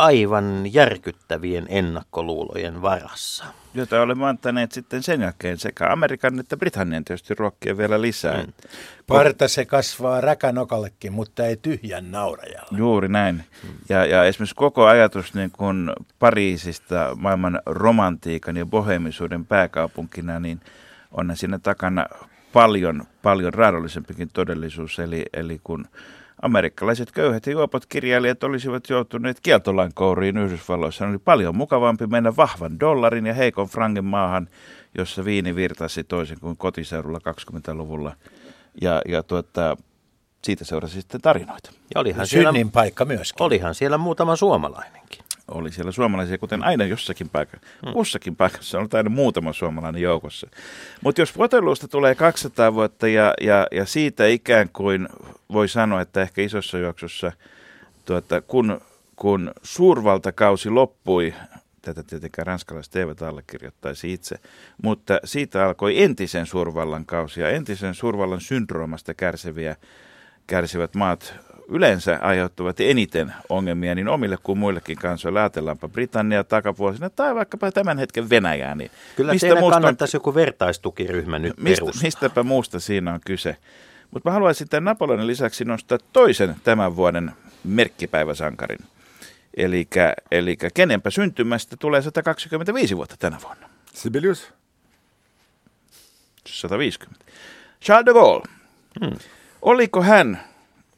[0.02, 3.44] aivan järkyttävien ennakkoluulojen varassa.
[3.74, 8.42] Jota olemme antaneet sitten sen jälkeen sekä Amerikan että Britannian tietysti ruokkia vielä lisää.
[8.42, 8.52] Mm.
[9.06, 12.78] Parta se kasvaa räkänokallekin, mutta ei tyhjän naurajalla.
[12.78, 13.34] Juuri näin.
[13.34, 13.70] Mm.
[13.88, 20.60] Ja, ja esimerkiksi koko ajatus niin kuin Pariisista maailman romantiikan ja bohemisuuden pääkaupunkina, niin
[21.12, 22.06] on siinä takana
[22.52, 24.98] paljon, paljon raadollisempikin todellisuus.
[24.98, 25.86] Eli, eli kun
[26.42, 31.06] amerikkalaiset köyhät ja juopot kirjailijat olisivat joutuneet kieltolain kouriin Yhdysvalloissa.
[31.06, 34.48] Oli paljon mukavampi mennä vahvan dollarin ja heikon frangin maahan,
[34.98, 38.16] jossa viini virtasi toisin kuin kotiseudulla 20-luvulla.
[38.80, 39.76] Ja, ja tuota,
[40.44, 41.70] siitä seurasi sitten tarinoita.
[41.94, 43.42] Ja olihan Synnin siellä, paikka myöskin.
[43.42, 47.66] Olihan siellä muutama suomalainenkin oli siellä suomalaisia, kuten aina jossakin paikassa.
[47.86, 47.92] Hmm.
[47.92, 50.46] Kussakin paikassa on aina muutama suomalainen joukossa.
[51.04, 55.08] Mutta jos Waterloosta tulee 200 vuotta ja, ja, ja siitä ikään kuin
[55.52, 57.32] voi sanoa, että ehkä isossa juoksussa,
[58.04, 58.80] tuota, kun,
[59.16, 61.34] kun suurvaltakausi loppui,
[61.82, 64.36] tätä tietenkään ranskalaiset eivät allekirjoittaisi itse,
[64.82, 69.76] mutta siitä alkoi entisen suurvallan kausi ja entisen suurvallan syndroomasta kärsiviä,
[70.46, 71.34] kärsivät maat
[71.68, 75.40] yleensä aiheuttavat eniten ongelmia niin omille kuin muillekin kansoille.
[75.40, 78.74] Ajatellaanpa Britannia takavuosina tai vaikkapa tämän hetken Venäjää.
[78.74, 82.02] Niin Kyllä mistä teidän kannattaisi on, joku vertaistukiryhmä nyt mistä, perustaa.
[82.02, 83.56] Mistäpä muusta siinä on kyse.
[84.10, 87.32] Mutta mä haluaisin tämän Napoleonin lisäksi nostaa toisen tämän vuoden
[87.64, 88.78] merkkipäiväsankarin.
[90.30, 93.68] Eli kenenpä syntymästä tulee 125 vuotta tänä vuonna?
[93.94, 94.52] Sibelius?
[96.46, 97.24] 150.
[97.82, 98.48] Charles de Gaulle.
[99.00, 99.16] Hmm.
[99.62, 100.40] Oliko hän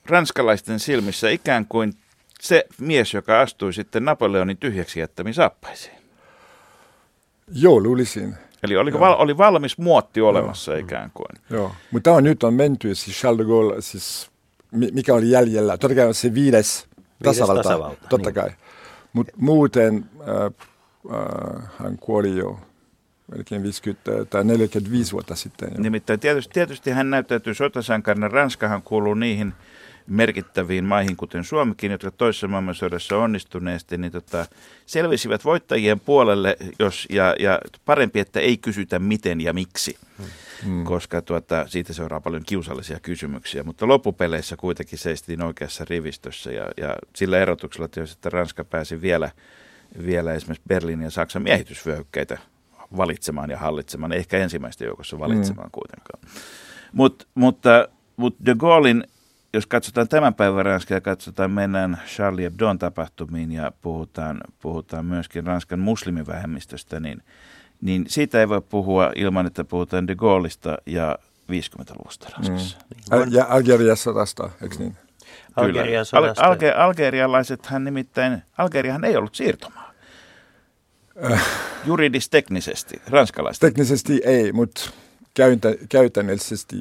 [0.07, 1.93] ranskalaisten silmissä ikään kuin
[2.40, 5.95] se mies, joka astui sitten Napoleonin tyhjäksi jättämiin saappaisiin.
[7.53, 8.35] Joo, luulisin.
[8.62, 10.81] Eli oliko val, oli valmis muotti olemassa Joo.
[10.81, 11.29] ikään kuin.
[11.51, 14.31] Joo, mutta on nyt on menty, siis Charles de Gaulle, siis
[14.71, 16.87] mikä oli jäljellä, totta kai on se viides,
[17.23, 18.35] tasavalta, tasavalta, totta niin.
[18.35, 18.51] kai.
[19.12, 22.59] Mutta muuten äh, äh, hän kuoli jo
[23.33, 25.69] melkein 50 tai 45 vuotta sitten.
[25.75, 25.83] Jo.
[25.83, 28.29] Nimittäin tietysti, tietysti hän näyttäytyy sotasankarina.
[28.29, 29.55] Ranskahan kuuluu niihin
[30.07, 34.47] merkittäviin maihin, kuten Suomikin, jotka toisessa maailmansodassa onnistuneesti, niin tota,
[34.87, 39.97] selvisivät voittajien puolelle, jos, ja, ja parempi, että ei kysytä miten ja miksi,
[40.64, 40.85] hmm.
[40.85, 46.97] koska tuota, siitä seuraa paljon kiusallisia kysymyksiä, mutta loppupeleissä kuitenkin seistiin oikeassa rivistössä, ja, ja
[47.17, 49.31] sillä erotuksella tietysti, että Ranska pääsi vielä,
[50.07, 52.38] vielä esimerkiksi Berliinin ja Saksan miehitysvyöhykkeitä
[52.97, 55.81] valitsemaan ja hallitsemaan, ehkä ensimmäisten joukossa valitsemaan hmm.
[55.81, 56.21] kuitenkaan.
[56.93, 59.05] Mut, mutta, mutta de Gaullein
[59.55, 65.47] jos katsotaan tämän päivän Ranskaa ja katsotaan, mennään Charlie Hebdon tapahtumiin ja puhutaan, puhutaan myöskin
[65.47, 67.23] Ranskan muslimivähemmistöstä, niin,
[67.81, 71.19] niin siitä ei voi puhua ilman, että puhutaan de Gaulleista ja
[71.53, 72.79] 50-luvusta Ranskassa.
[73.11, 73.33] Mm.
[73.33, 74.97] Ja Algerian sodasta, eikö niin?
[75.57, 76.45] Algerian sodasta.
[76.45, 79.93] Al- alge- algerialaisethan nimittäin, Algeriahan ei ollut siirtomaa.
[81.33, 81.47] Äh.
[81.85, 83.61] Juridis-teknisesti, ranskalaiset.
[83.61, 84.90] Teknisesti ei, mutta
[85.88, 86.77] käytännöllisesti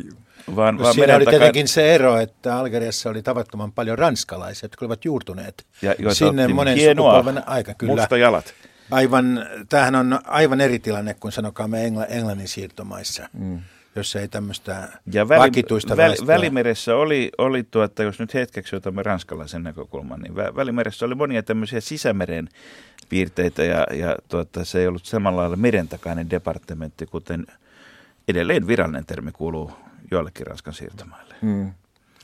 [0.56, 5.06] vaan, vaan Siinä oli tietenkin se ero, että Algeriassa oli tavattoman paljon ranskalaisia, jotka olivat
[5.06, 7.73] juurtuneet ja, sinne monen hienoa, sukupolven aika.
[7.73, 7.93] Kyllä.
[7.95, 8.53] Musta jalat.
[8.91, 13.29] Aivan, tämähän on aivan eri tilanne kuin sanokaamme Engl- Englannin siirtomaissa.
[13.34, 13.60] Mm
[13.95, 19.03] jos ei tämmöistä ja väli, vakituista väl, Välimeressä oli, oli tuota, jos nyt hetkeksi otamme
[19.03, 22.49] ranskalaisen näkökulman, niin vä, Välimeressä oli monia tämmöisiä sisämeren
[23.10, 27.45] piirteitä ja, ja tuota, se ei ollut samalla lailla merentakainen departementti, kuten
[28.27, 29.71] edelleen virallinen termi kuuluu
[30.11, 31.35] joillekin Ranskan siirtomaille.
[31.41, 31.73] Mm.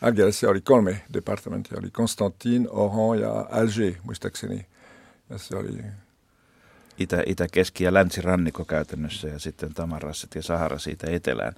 [0.01, 4.65] Algeriassa oli kolme departementtia, oli Constantine, Oran ja Alger muistaakseni.
[5.29, 5.83] Ja se oli
[6.99, 11.53] Itä, itä, keski- ja länsirannikko käytännössä ja sitten Tamarasset ja Sahara siitä etelään.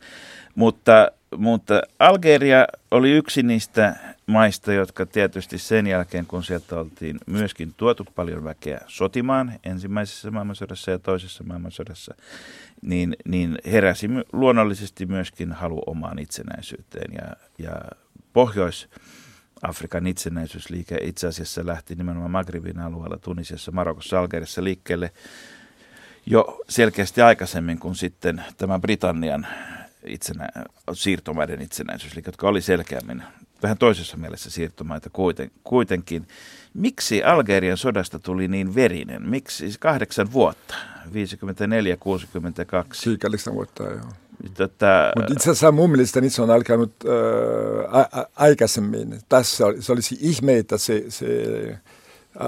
[0.56, 3.96] Mutta, mutta Algeria oli yksi niistä
[4.28, 10.92] maista, jotka tietysti sen jälkeen, kun sieltä oltiin myöskin tuotu paljon väkeä sotimaan ensimmäisessä maailmansodassa
[10.92, 12.16] ja toisessa maailmansodassa,
[12.82, 17.14] niin, niin heräsi luonnollisesti myöskin halu omaan itsenäisyyteen.
[17.14, 17.76] Ja, ja
[19.62, 25.12] Pohjois-Afrikan itsenäisyysliike itse asiassa lähti nimenomaan Magribin alueella, Tunisiassa, Marokossa, Algeriassa liikkeelle
[26.26, 29.48] jo selkeästi aikaisemmin kuin sitten tämä Britannian
[30.06, 30.50] itsenä,
[30.94, 33.24] siirtomaiden itsenäisyysliike, jotka oli selkeämmin
[33.64, 36.28] vähän toisessa mielessä siirtomaita kuiten, kuitenkin.
[36.74, 39.30] Miksi Algerian sodasta tuli niin verinen?
[39.30, 41.10] Miksi kahdeksan vuotta, 54-62?
[42.94, 44.12] Sikäli vuotta, joo.
[44.58, 49.20] Tota, Mutta itse asiassa mun mielestä se on alkanut äh, a- aikaisemmin.
[49.30, 51.26] Tässä oli, se olisi ihme, että se, se,
[52.42, 52.48] ä,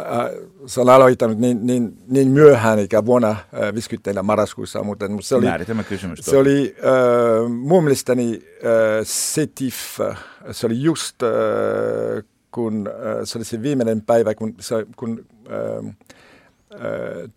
[0.65, 3.37] se on aloittanut niin, niin, niin myöhään, eikä vuonna äh,
[3.73, 6.19] 54 marraskuussa, mutta mutta se oli, määritelmä kysymys.
[6.21, 8.69] se oli äh, mun mielestäni äh,
[9.03, 10.17] Setif, äh,
[10.51, 11.29] se oli just, äh,
[12.51, 15.95] kun äh, se oli se viimeinen päivä, kun, se, kun äh, äh,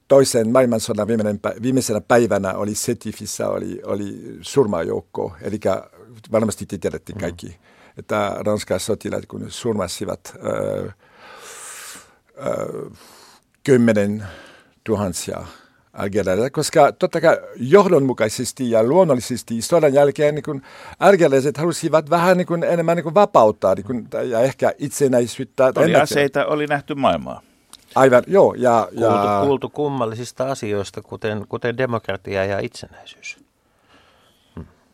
[0.08, 5.60] toisen maailmansodan viimeinen, viimeisenä päivänä oli Setifissä oli, oli surmajoukko, eli
[6.32, 7.54] varmasti te tiedätte kaikki, mm.
[7.98, 10.94] että Ranskan sotilaat kun surmasivat äh,
[12.46, 12.98] äh,
[13.64, 14.24] kymmenen
[14.84, 15.46] tuhansia
[15.92, 20.62] algerialaisia, koska totta kai johdonmukaisesti ja luonnollisesti sodan jälkeen niin kun
[21.00, 25.72] algerialaiset halusivat vähän niin kun, enemmän niin kun vapauttaa niin kun, ja ehkä itsenäisyyttä.
[25.76, 27.42] Oli aseita, oli nähty maailmaa.
[27.96, 28.54] Aivan, joo.
[28.54, 33.36] Ja, kuultu, ja, kuultu kummallisista asioista, kuten, kuten demokratia ja itsenäisyys.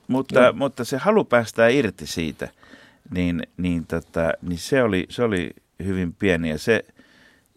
[0.08, 0.52] Mutta, no.
[0.52, 2.48] mutta se halu päästää irti siitä,
[3.10, 5.50] niin, niin, tota, niin se, oli, se oli
[5.84, 6.84] hyvin pieni ja se,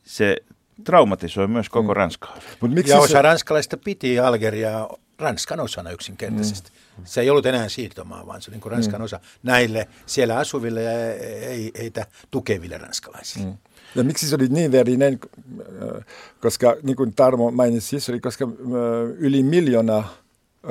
[0.03, 0.37] se
[0.83, 1.97] traumatisoi myös koko mm.
[1.97, 2.37] Ranskaa.
[2.61, 3.21] Mut miksi ja osa se...
[3.21, 6.71] ranskalaista piti Algeriaa Ranskan osana yksinkertaisesti.
[6.97, 7.05] Mm.
[7.05, 9.05] Se ei ollut enää siirtomaa, vaan se oli niin Ranskan mm.
[9.05, 13.45] osa näille siellä asuville ja ei, heitä tukeville ranskalaisille.
[13.45, 13.57] Mm.
[13.95, 15.19] Ja miksi se oli niin verinen,
[16.41, 18.47] koska niin kuin Tarmo mainitsi, se oli koska
[19.17, 20.03] yli miljoona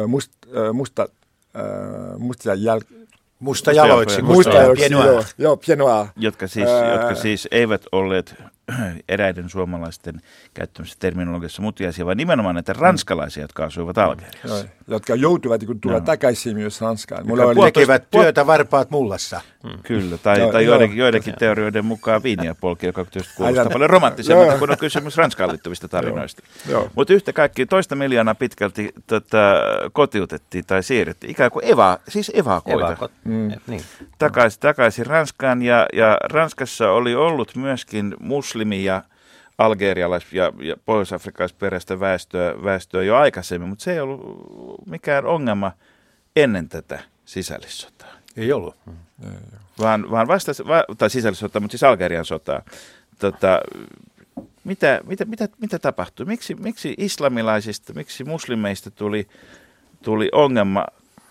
[0.06, 0.32] must,
[0.72, 1.08] musta,
[2.18, 3.04] mustia jäl-
[3.38, 6.08] Musta jaloiksi, musta jaloiksi, joo, joo, pienoa.
[6.16, 6.92] Jotka siis, Ää...
[6.92, 8.34] jotka siis eivät olleet
[9.08, 10.20] eräiden suomalaisten
[10.54, 14.48] käyttämässä terminologiassa mutiaisia, vaan nimenomaan näitä ranskalaisia, jotka asuivat Algeriassa.
[14.48, 16.04] Joo, jotka joutuivat kun tulla no.
[16.04, 17.26] takaisin myös Ranskaan.
[17.26, 17.72] Mulla oli...
[17.72, 19.40] Tekevät työtä varpaat mullassa.
[19.62, 19.78] Hmm.
[19.82, 24.58] Kyllä, tai, no, tai joidenkin, joidenkin teorioiden mukaan viiniä polki, joka tietysti kuulostaa paljon romanttisemmalta,
[24.58, 26.42] kun on kysymys Ranskaan liittyvistä tarinoista.
[26.94, 29.54] Mutta yhtä kaikki toista miljoonaa pitkälti tota,
[29.92, 32.86] kotiutettiin tai siirrettiin, ikään kuin eva, siis evakoita.
[32.86, 33.12] Evakot.
[33.24, 33.52] Mm.
[33.66, 33.82] Niin.
[34.18, 38.14] Takaisin, takaisin Ranskaan, ja, ja Ranskassa oli ollut myöskin
[38.54, 39.02] muslimi- ja
[39.58, 44.20] algerialais- ja, ja pohjois-afrikkalaisperäistä väestöä, väestöä jo aikaisemmin, mutta se ei ollut
[44.86, 45.72] mikään ongelma
[46.36, 48.12] ennen tätä sisällissotaa.
[48.36, 48.76] Ei ollut.
[49.78, 52.62] Vaan, vaan vasta, va, tai sisällissota, mutta siis Algerian sotaa.
[53.18, 53.60] Tota,
[54.64, 56.26] mitä, mitä, mitä, mitä tapahtui?
[56.26, 59.28] Miksi, miksi islamilaisista, miksi muslimeista tuli,
[60.02, 60.86] tuli ongelma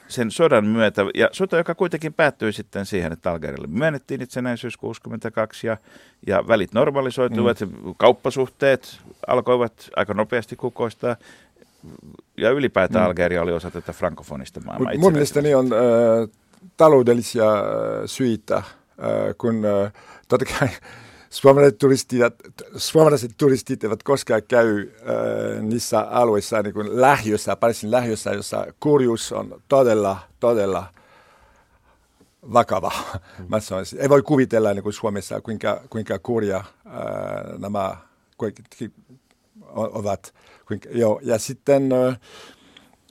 [0.07, 5.67] sen sodan myötä, ja sota, joka kuitenkin päättyi sitten siihen, että Algerialle myönnettiin itsenäisyys 62
[5.67, 5.77] ja,
[6.27, 7.95] ja välit normalisoituivat, mm.
[7.97, 11.15] kauppasuhteet alkoivat aika nopeasti kukoistaa,
[12.37, 13.07] ja ylipäätään mm.
[13.07, 14.93] Algeria oli osa tätä frankofonista maailmaa.
[14.97, 16.29] Mun mielestäni on äh,
[16.77, 17.63] taloudellisia äh,
[18.05, 18.65] syitä, äh,
[19.37, 19.93] kun äh,
[20.27, 20.69] totta kai
[21.33, 22.19] suomalaiset turistit,
[22.75, 29.31] suomalaiset turistit eivät koskaan käy äh, niissä alueissa niin kuin lähiössä, Pariisin lähiössä, jossa kurjuus
[29.31, 30.85] on todella, todella
[32.53, 32.91] vakava.
[33.39, 33.45] Mm.
[33.47, 34.01] Mä sanoisin.
[34.01, 37.97] Ei voi kuvitella niin kuin Suomessa, kuinka, kuinka kurja äh, nämä
[39.71, 40.33] ovat.
[40.67, 41.19] Kuinka, joo.
[41.23, 41.91] Ja sitten...
[41.91, 42.19] Äh,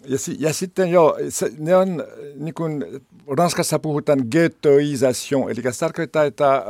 [0.06, 2.84] ja, ja sitten joo, se, ne on, niin kuin
[3.36, 6.62] Ranskassa puhutaan ghettoisation, eli se tarkoittaa, että äh,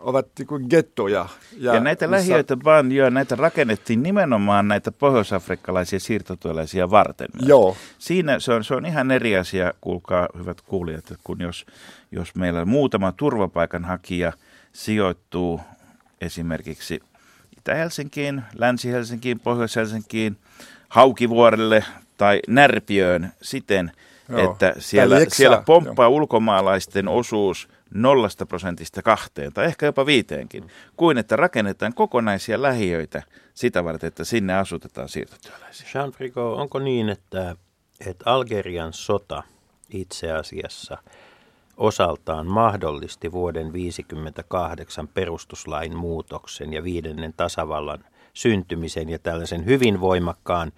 [0.00, 1.28] ovat niin kuin gettoja.
[1.56, 2.16] Ja, ja näitä missä...
[2.16, 7.28] lähiöitä vaan jo, näitä rakennettiin nimenomaan näitä pohjoisafrikkalaisia siirtotyöläisiä varten.
[7.42, 7.76] Joo.
[7.98, 11.66] Siinä se on, se on ihan eri asia, kuulkaa hyvät kuulijat, kun jos,
[12.12, 14.32] jos meillä muutama turvapaikanhakija
[14.72, 15.60] sijoittuu
[16.20, 17.00] esimerkiksi
[17.58, 20.36] Itä-Helsinkiin, Länsi-Helsinkiin, Pohjois-Helsinkiin,
[20.88, 21.84] Haukivuorelle
[22.18, 23.92] tai Närpiöön siten,
[24.28, 24.52] Joo.
[24.52, 26.14] että siellä, siellä pomppaa Joo.
[26.14, 30.70] ulkomaalaisten osuus nollasta prosentista kahteen tai ehkä jopa viiteenkin, mm.
[30.96, 33.22] kuin että rakennetaan kokonaisia lähiöitä
[33.54, 35.88] sitä varten, että sinne asutetaan siirtotyöläisiä.
[35.94, 37.56] Jean Frigo, onko niin, että,
[38.06, 39.42] että Algerian sota
[39.90, 40.98] itse asiassa
[41.76, 48.04] osaltaan mahdollisti vuoden 1958 perustuslain muutoksen ja viidennen tasavallan
[48.34, 50.72] syntymisen ja tällaisen hyvin voimakkaan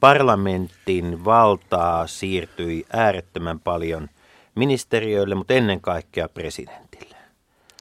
[0.00, 4.08] parlamentin valtaa siirtyi äärettömän paljon
[4.54, 7.16] ministeriöille, mutta ennen kaikkea presidentille.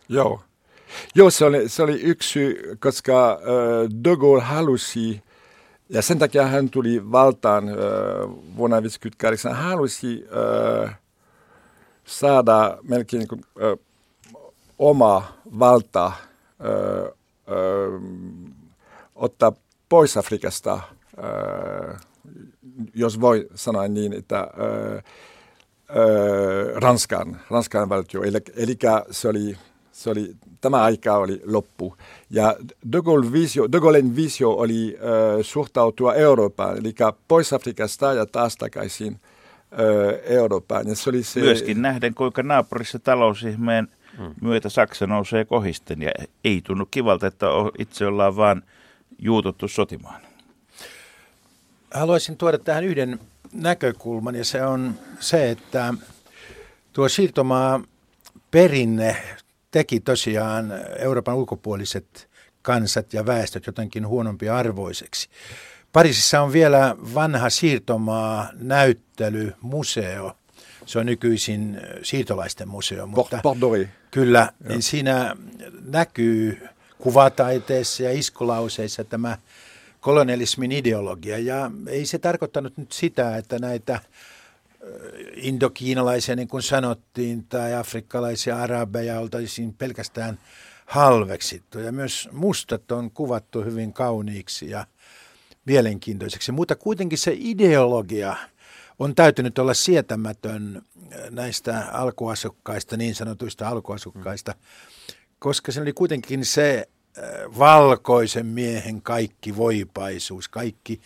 [0.09, 0.41] Joo.
[1.15, 5.23] Joo, se oli, se oli yksi koska äh, De Gaulle halusi,
[5.89, 7.75] ja sen takia hän tuli valtaan äh,
[8.57, 10.25] vuonna 1958, hän halusi
[10.85, 10.99] äh,
[12.05, 13.79] saada melkein äh,
[14.79, 15.23] oma
[15.59, 16.13] valta äh,
[17.47, 18.01] äh,
[19.15, 19.51] ottaa
[19.89, 20.79] pois Afrikasta–
[22.93, 25.03] jos voi sanoa niin, että äh,
[26.75, 28.23] Ranskan, Ranskan valtio.
[28.23, 28.77] Eli, eli
[29.11, 29.57] se oli,
[29.91, 31.95] se oli, tämä aika oli loppu.
[32.29, 32.55] Ja
[32.91, 36.95] De, Gaulle visio, De Gaullen visio oli äh, suhtautua Eurooppaan, eli
[37.27, 39.79] pois Afrikasta ja taas takaisin äh,
[40.23, 40.87] Eurooppaan.
[40.87, 43.87] Ja se oli se, Myöskin nähden, kuinka naapurissa talousihmeen
[44.19, 44.35] mm.
[44.41, 46.01] myötä Saksa nousee kohisten.
[46.01, 46.11] Ja
[46.43, 47.45] ei tunnu kivalta, että
[47.79, 48.63] itse ollaan vaan
[49.19, 50.24] juututtu sotimaan.
[51.95, 53.19] Haluaisin tuoda tähän yhden
[53.53, 55.93] näkökulman ja se on se, että
[56.93, 57.81] tuo siirtomaa
[58.51, 59.17] perinne
[59.71, 62.29] teki tosiaan Euroopan ulkopuoliset
[62.61, 65.29] kansat ja väestöt jotenkin huonompi arvoiseksi.
[65.93, 70.37] Pariisissa on vielä vanha siirtomaa näyttely, museo.
[70.85, 73.07] Se on nykyisin siirtolaisten museo.
[73.07, 73.89] Mutta Pordoi.
[74.11, 75.35] Kyllä, niin siinä
[75.85, 76.67] näkyy
[76.97, 79.37] kuvataiteessa ja iskulauseissa tämä
[80.05, 81.37] kolonialismin ideologia.
[81.37, 83.99] Ja ei se tarkoittanut nyt sitä, että näitä
[85.35, 90.39] indokiinalaisia, niin kuin sanottiin, tai afrikkalaisia arabeja oltaisiin pelkästään
[90.85, 91.79] halveksittu.
[91.79, 94.87] Ja myös mustat on kuvattu hyvin kauniiksi ja
[95.65, 96.51] mielenkiintoiseksi.
[96.51, 98.35] Mutta kuitenkin se ideologia
[98.99, 100.81] on täytynyt olla sietämätön
[101.29, 104.55] näistä alkuasukkaista, niin sanotuista alkuasukkaista,
[105.39, 106.87] koska se oli kuitenkin se
[107.57, 111.01] valkoisen miehen kaikki voipaisuus, kaikki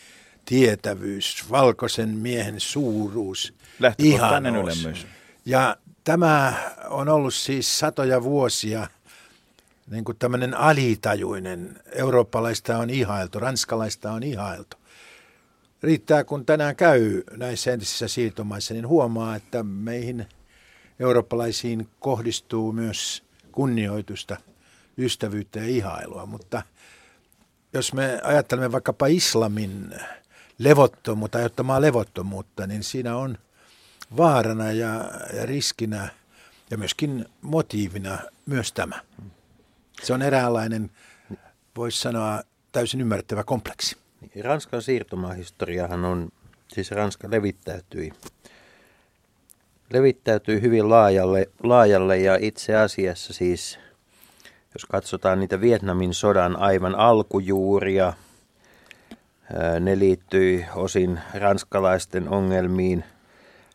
[0.45, 3.53] tietävyys, valkoisen miehen suuruus,
[3.97, 5.07] ihanuus.
[5.45, 6.53] Ja tämä
[6.89, 8.88] on ollut siis satoja vuosia
[9.91, 11.80] niin kuin tämmöinen alitajuinen.
[11.95, 14.78] Eurooppalaista on ihailtu, ranskalaista on ihailtu.
[15.84, 20.26] Riittää, kun tänään käy näissä entisissä siirtomaissa, niin huomaa, että meihin
[20.99, 24.38] eurooppalaisiin kohdistuu myös kunnioitusta–
[25.00, 26.62] ystävyyttä ja ihailua, mutta
[27.74, 29.95] jos me ajattelemme vaikkapa islamin
[30.58, 33.38] levottomuutta, aiheuttamaa levottomuutta, niin siinä on
[34.18, 36.10] vaarana ja, ja riskinä
[36.72, 39.02] ja myöskin motiivina myös tämä.
[40.04, 40.91] Se on eräänlainen,
[41.78, 43.97] voisi sanoa, täysin ymmärrettävä kompleksi.
[44.43, 46.30] Ranskan siirtomaahistoriahan on,
[46.68, 48.12] siis Ranska levittäytyi,
[49.93, 53.80] levittäytyi hyvin laajalle, laajalle ja itse asiassa siis
[54.74, 58.13] jos katsotaan niitä Vietnamin sodan aivan alkujuuria,
[59.80, 63.03] ne liittyi osin ranskalaisten ongelmiin,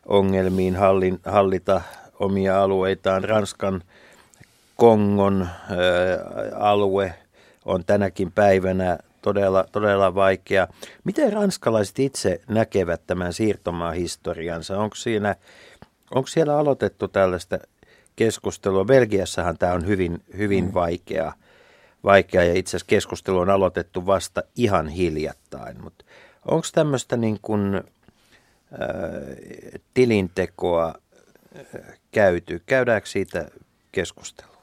[0.06, 1.80] ongelmiin hallin, hallita
[2.20, 3.24] omia alueitaan.
[3.24, 3.82] Ranskan
[4.76, 5.48] Kongon
[6.58, 7.14] alue
[7.64, 10.68] on tänäkin päivänä todella, todella vaikea.
[11.04, 14.78] Miten ranskalaiset itse näkevät tämän siirtomaahistoriansa?
[14.78, 15.36] Onko, siinä,
[16.14, 17.58] onko siellä aloitettu tällaista
[18.16, 18.84] keskustelua.
[18.84, 20.74] Belgiassahan tämä on hyvin, hyvin mm.
[20.74, 21.32] vaikea,
[22.04, 25.82] vaikea ja itse asiassa keskustelu on aloitettu vasta ihan hiljattain.
[25.82, 26.04] Mutta
[26.44, 27.82] onko tämmöistä niin kuin, äh,
[29.94, 30.94] tilintekoa
[31.56, 32.62] äh, käyty?
[32.66, 33.48] Käydäänkö siitä
[33.92, 34.54] keskustelua?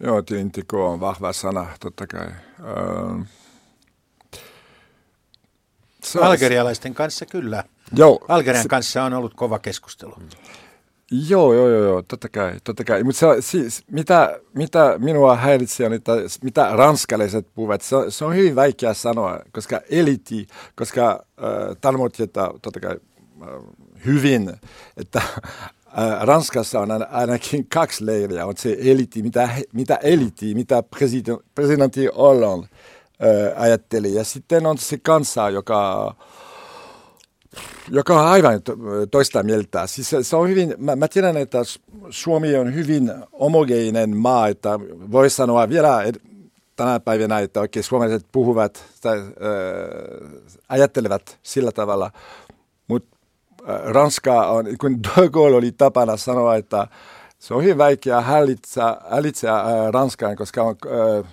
[0.00, 2.26] Joo, tilinteko on vahva sana, totta kai.
[2.26, 3.22] Ähm.
[6.20, 7.64] Algerialaisten kanssa kyllä.
[7.96, 8.24] Joo.
[8.28, 10.14] Algerian se, kanssa on ollut kova keskustelu.
[11.10, 13.04] Joo, joo, joo, joo, totta kai, totta kai.
[13.04, 18.56] Mutta siis, mitä, mitä minua häiritsee on, että mitä ranskalaiset puhuvat, se, se on hyvin
[18.56, 20.46] vaikea sanoa, koska eliti,
[20.76, 22.96] koska äh, Talmud tietää totta kai
[23.42, 23.48] äh,
[24.06, 24.52] hyvin,
[24.96, 28.46] että äh, Ranskassa on ainakin kaksi leiriä.
[28.46, 30.82] On se eliti, mitä, mitä eliti, mitä
[31.54, 32.66] presidentti Hollande
[33.22, 34.14] äh, ajatteli.
[34.14, 36.14] Ja sitten on se kansa, joka
[37.90, 38.60] joka on aivan
[39.10, 39.86] toista mieltä.
[39.86, 41.58] Siis se, on hyvin, mä, mä tiedän, että
[42.10, 44.80] Suomi on hyvin homogeinen maa, että
[45.10, 46.04] voi sanoa vielä
[46.76, 49.24] tänä päivänä, että oikein suomalaiset puhuvat tai äh,
[50.68, 52.10] ajattelevat sillä tavalla,
[52.88, 53.16] mutta
[53.68, 56.86] äh, Ranska on, kun De Gaulle oli tapana sanoa, että
[57.38, 61.30] se on hyvin vaikea hällitsä, hällitsä äh, Ranskaan, koska on äh,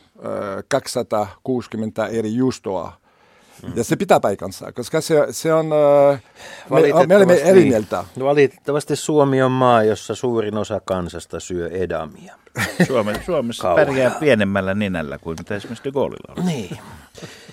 [0.68, 3.07] 260 eri justoa
[3.76, 5.70] ja se pitää paikansa, koska se, se on,
[6.14, 6.22] äh,
[6.70, 8.04] me, me olemme eri mieltä.
[8.16, 8.26] Niin.
[8.26, 12.36] Valitettavasti Suomi on maa, jossa suurin osa kansasta syö edamia.
[12.88, 16.46] Suomessa, Suomessa pärjää pienemmällä ninällä kuin mitä esimerkiksi de Gaulilla on.
[16.46, 16.78] Niin.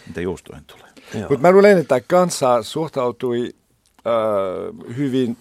[0.07, 0.89] Mitä juustoihin tulee.
[1.29, 3.55] Mutta mä luulen, että kansa suhtautui
[4.07, 5.37] äh, hyvin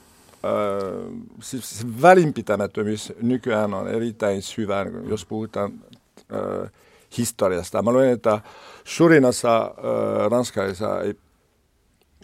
[0.45, 5.73] äh, siis välinpitämättömyys nykyään on erittäin syvä, jos puhutaan
[6.33, 6.71] äh,
[7.17, 7.81] historiasta.
[7.81, 8.41] Mä luulen, että
[8.83, 11.15] suurin osa äh, ranskalaisia ei,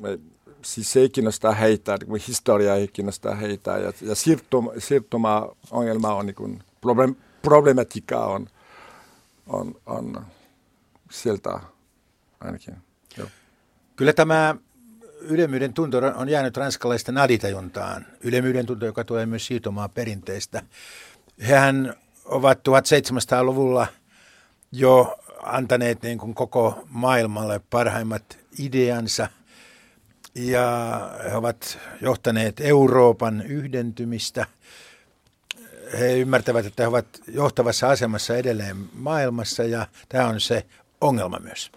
[0.06, 0.18] ei,
[0.62, 3.78] siis ei kiinnosta heitä, niin historia ei kiinnosta heitä.
[3.78, 8.48] Ja, ja siirtuma, siirtuma-ongelma on, niin problem, problematiikka on,
[9.48, 10.26] on, on
[11.12, 11.60] sieltä
[12.40, 12.78] ainakin.
[13.18, 13.28] Joo.
[13.96, 14.56] Kyllä tämä
[15.22, 18.06] ylemmyyden tunto on jäänyt ranskalaisten alitajuntaan.
[18.22, 20.64] Ylemmyyden tunto, joka tulee myös siirtomaa perinteistä.
[21.48, 21.94] Hehän
[22.26, 23.88] ovat 1700-luvulla
[24.72, 29.28] jo antaneet niin kuin koko maailmalle parhaimmat ideansa
[30.36, 31.00] ja
[31.30, 34.46] he ovat johtaneet Euroopan yhdentymistä.
[36.00, 40.66] He ymmärtävät, että he ovat johtavassa asemassa edelleen maailmassa ja tämä on se
[41.02, 41.72] ongelma myös.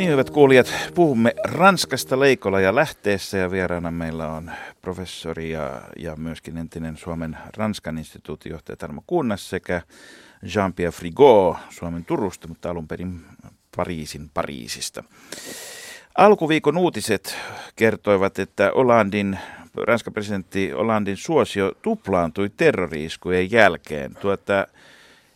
[0.00, 4.50] Niin hyvät kuulijat, puhumme Ranskasta Leikola ja lähteessä ja vieraana meillä on
[4.82, 9.82] professori ja, ja myöskin entinen Suomen Ranskan instituutin johtaja Tarmo Kunnas sekä
[10.42, 13.20] Jean-Pierre Frigo Suomen Turusta, mutta alun perin
[13.76, 15.04] Pariisin Pariisista.
[16.14, 17.36] Alkuviikon uutiset
[17.76, 19.38] kertoivat, että Olandin,
[19.86, 24.14] Ranskan presidentti Olandin suosio tuplaantui terroriiskujen jälkeen.
[24.20, 24.66] Tuota,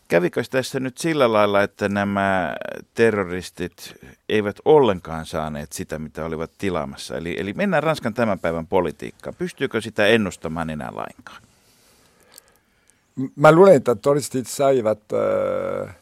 [0.09, 2.57] Kävikö tässä nyt sillä lailla, että nämä
[2.95, 3.95] terroristit
[4.29, 7.17] eivät ollenkaan saaneet sitä, mitä olivat tilaamassa?
[7.17, 9.35] Eli, eli mennään Ranskan tämän päivän politiikkaan.
[9.39, 11.43] Pystyykö sitä ennustamaan enää lainkaan?
[13.37, 15.97] Mä luulen, että todistit saivat äh,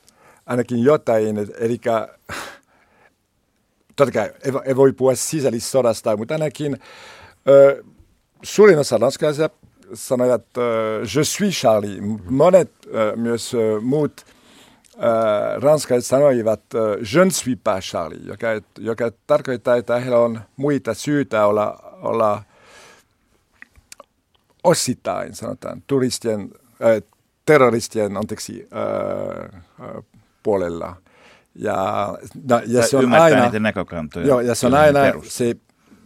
[0.47, 1.81] ainakin jotain, eli
[3.97, 4.33] totta kai
[4.65, 7.93] ei voi puhua sisällissodasta, mutta ainakin äh,
[8.43, 9.51] suurin osa ranskalaisia
[9.95, 10.63] sanoivat äh,
[11.17, 12.01] je suis Charlie.
[12.31, 14.25] Monet äh, myös muut
[14.95, 16.81] äh, ranskalaiset sanoivat äh,
[17.15, 18.47] je ne suis pas Charlie, joka,
[18.79, 22.43] joka tarkoittaa, että heillä on muita syitä olla, olla
[24.65, 26.51] osittain, sanotaan, turistien,
[27.47, 30.05] terroristien, anteeksi, äh,
[30.43, 30.97] puolella.
[31.55, 32.09] Ja,
[32.49, 34.27] no, ja se on aina, niiden näkökantoja.
[34.27, 35.57] Joo, ja se on aina se,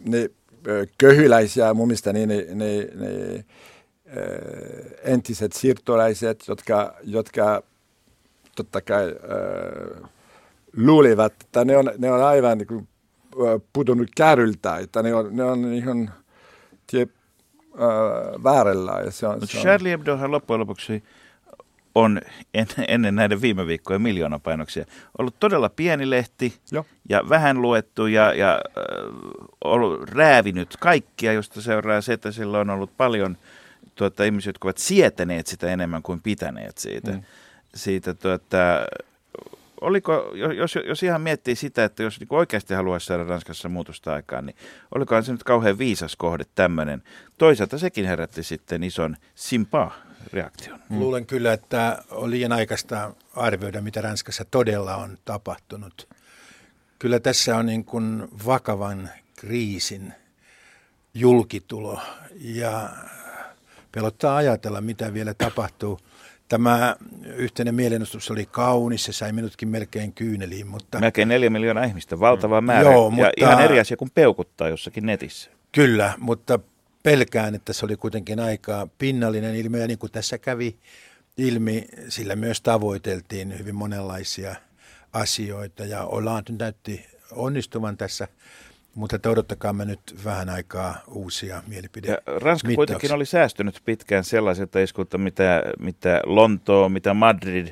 [0.05, 0.30] ne
[0.99, 3.45] köhyläisiä, mun mielestä ne, ne, ne, ne
[5.05, 7.63] entiset siirtolaiset, jotka, jotka
[8.57, 10.11] totta kai äh,
[10.77, 12.89] luulivat, että ne on, ne on aivan niin kuin,
[13.73, 16.11] pudonnut kärryltä, että ne on, ne on ihan
[16.87, 19.01] tie, äh, väärällä.
[19.05, 19.63] Ja se on, se on...
[19.63, 21.05] Charlie Hebdohan loppujen lopuksi
[21.95, 22.21] on
[22.55, 24.85] en, ennen näiden viime viikkojen miljoonapainoksia
[25.19, 26.85] ollut todella pieni lehti Joo.
[27.09, 28.85] ja vähän luettu ja, ja äh,
[29.65, 33.37] ollut räävinyt kaikkia, josta seuraa se, että sillä on ollut paljon–
[33.97, 37.12] tuota, ihmisiä, jotka ovat sietäneet sitä enemmän kuin pitäneet siitä.
[37.12, 37.22] Mm.
[37.74, 38.86] siitä tuota,
[39.80, 44.47] oliko, jos, jos ihan miettii sitä, että jos niin oikeasti haluaisi saada Ranskassa muutosta aikaan,
[44.47, 44.57] niin
[44.94, 47.03] olikohan se nyt kauhean viisas kohde tämmöinen.
[47.38, 50.80] Toisaalta sekin herätti sitten ison simpa-reaktion.
[50.88, 50.99] Mm.
[50.99, 56.09] Luulen kyllä, että on liian aikaista arvioida, mitä Ranskassa todella on tapahtunut.
[56.99, 60.12] Kyllä tässä on niin kuin vakavan kriisin
[61.14, 62.01] julkitulo
[62.40, 62.90] ja
[63.97, 65.99] pelottaa ajatella, mitä vielä tapahtuu.
[66.49, 66.97] Tämä
[67.36, 70.66] yhteinen mielenosoitus oli kaunis, se sai minutkin melkein kyyneliin.
[70.66, 71.01] Mutta...
[71.01, 72.90] Melkein neljä miljoonaa ihmistä, valtava määrä.
[72.90, 73.26] Joo, mutta...
[73.26, 75.51] Ja ihan eri asia kuin peukuttaa jossakin netissä.
[75.72, 76.59] Kyllä, mutta
[77.03, 79.80] pelkään, että se oli kuitenkin aika pinnallinen ilmiö.
[79.80, 80.76] Ja niin kuin tässä kävi
[81.36, 84.57] ilmi, sillä myös tavoiteltiin hyvin monenlaisia
[85.12, 85.84] asioita.
[85.84, 88.28] Ja Hollande näytti onnistuvan tässä
[88.97, 92.22] mutta odottakaamme nyt vähän aikaa uusia mielipideitä.
[92.26, 97.68] Ranska kuitenkin oli säästynyt pitkään sellaiselta iskulta, mitä, mitä Lontoo, mitä Madrid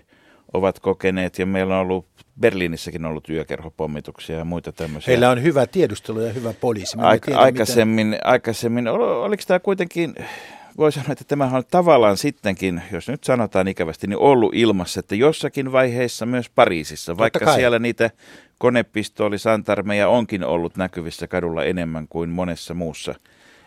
[0.52, 2.06] ovat kokeneet, ja meillä on ollut
[2.40, 5.12] Berliinissäkin ollut yökerhopommituksia ja muita tämmöisiä.
[5.12, 6.96] Heillä on hyvä tiedustelu ja hyvä poliisi.
[6.96, 8.22] Aik- tiedä, aikaisemmin, mitä...
[8.24, 10.14] aikaisemmin, ol, oliko tämä kuitenkin
[10.78, 15.14] voi sanoa, että tämä on tavallaan sittenkin, jos nyt sanotaan ikävästi, niin ollut ilmassa, että
[15.14, 18.10] jossakin vaiheessa myös Pariisissa, vaikka siellä niitä
[18.58, 23.14] konepistooli santarmeja onkin ollut näkyvissä kadulla enemmän kuin monessa muussa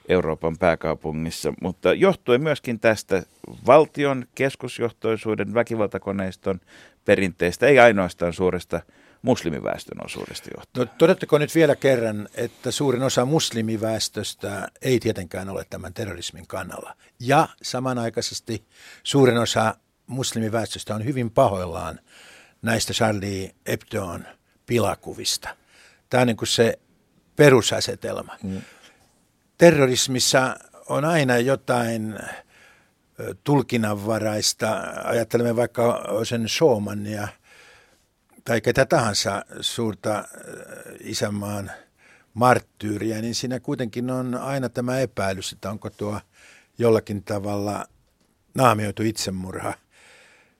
[0.10, 3.24] Euroopan pääkaupungissa, mutta johtuen myöskin tästä
[3.68, 6.60] valtion keskusjohtoisuuden väkivaltakoneiston
[7.06, 8.82] perinteestä, ei ainoastaan suuresta
[9.22, 10.88] muslimiväestön osuudesta johtuen.
[10.88, 16.96] No, todettako nyt vielä kerran, että suurin osa muslimiväestöstä ei tietenkään ole tämän terrorismin kannalla.
[17.20, 18.66] Ja samanaikaisesti
[19.04, 19.76] suurin osa
[20.08, 22.00] muslimiväestöstä on hyvin pahoillaan
[22.62, 24.26] näistä Charlie Hebdoon
[24.66, 25.50] pilakuvista.
[26.10, 26.80] Tämä on niin kuin se
[27.36, 28.38] perusasetelma.
[28.44, 28.62] Mm.
[29.58, 30.56] Terrorismissa
[30.90, 32.20] on aina jotain
[33.44, 34.84] tulkinnanvaraista.
[35.04, 37.28] Ajattelemme vaikka sen Showmania–
[38.48, 40.26] tai ketä tahansa suurta äh,
[41.00, 41.72] isänmaan
[42.34, 46.20] marttyyriä, niin siinä kuitenkin on aina tämä epäilys, että onko tuo
[46.78, 47.86] jollakin tavalla
[48.56, 49.74] naamioitu itsemurha.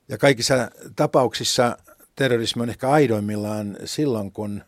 [0.10, 1.78] Ja kaikissa tapauksissa
[2.16, 4.64] terrorismi on ehkä aidoimmillaan silloin, kun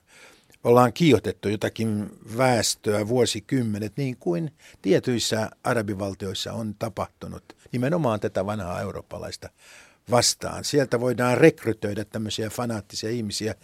[0.63, 7.43] ollaan kiihotettu jotakin väestöä vuosikymmenet, niin kuin tietyissä arabivaltioissa on tapahtunut.
[7.71, 9.49] Nimenomaan tätä vanhaa eurooppalaista
[10.11, 10.63] vastaan.
[10.63, 13.55] Sieltä voidaan rekrytoida tämmöisiä fanaattisia ihmisiä,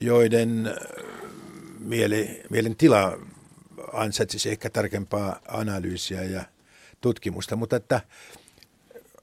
[0.00, 0.74] joiden äh,
[1.78, 3.18] mieli, mielen tila
[3.92, 6.44] ansaitsisi ehkä tarkempaa analyysiä ja
[7.00, 8.00] tutkimusta, mutta että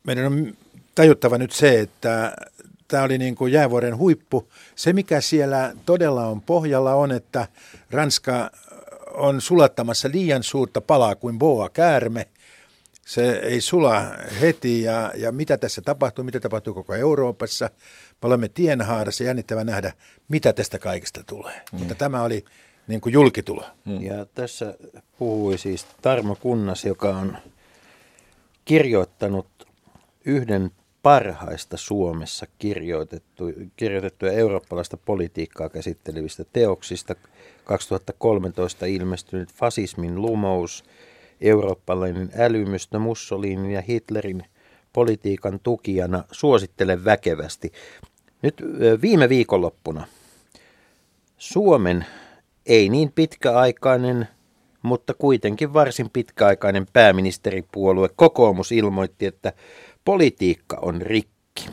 [0.04, 0.58] meidän on
[0.96, 2.34] tajuttava nyt se, että
[2.88, 4.48] tämä oli niin kuin jäävuoren huippu.
[4.76, 7.48] Se, mikä siellä todella on pohjalla, on, että
[7.92, 8.52] Ranska
[9.14, 12.28] on sulattamassa liian suurta palaa kuin boa käärme.
[13.06, 14.02] Se ei sula
[14.42, 17.70] heti ja, ja mitä tässä tapahtuu, mitä tapahtuu koko Euroopassa.
[18.22, 19.94] Me olemme tienhaarassa, jännittävä nähdä,
[20.28, 21.62] mitä tästä kaikesta tulee.
[21.72, 21.80] Mm.
[21.80, 22.46] Mutta tämä oli
[22.88, 23.66] niin kuin julkitulo.
[23.86, 24.02] Mm.
[24.02, 24.74] Ja tässä
[25.20, 27.38] puhui siis Tarmo Kunnas, joka on
[28.66, 29.48] kirjoittanut
[30.26, 33.46] yhden parhaista Suomessa kirjoitettu,
[33.76, 37.16] kirjoitettuja eurooppalaista politiikkaa käsittelevistä teoksista
[37.64, 40.84] 2013 ilmestynyt Fasismin lumous,
[41.44, 44.46] eurooppalainen älymystö Mussolinin ja Hitlerin
[44.94, 47.72] politiikan tukijana suosittelen väkevästi.
[48.42, 48.62] Nyt
[49.02, 50.08] viime viikonloppuna
[51.38, 52.06] Suomen
[52.66, 54.28] ei niin pitkäaikainen,
[54.82, 59.54] mutta kuitenkin varsin pitkäaikainen pääministeripuolue kokoomus ilmoitti, että
[60.06, 61.66] politiikka on rikki.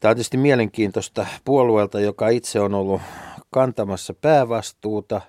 [0.00, 3.02] Tämä on tietysti mielenkiintoista puolueelta, joka itse on ollut
[3.50, 5.20] kantamassa päävastuuta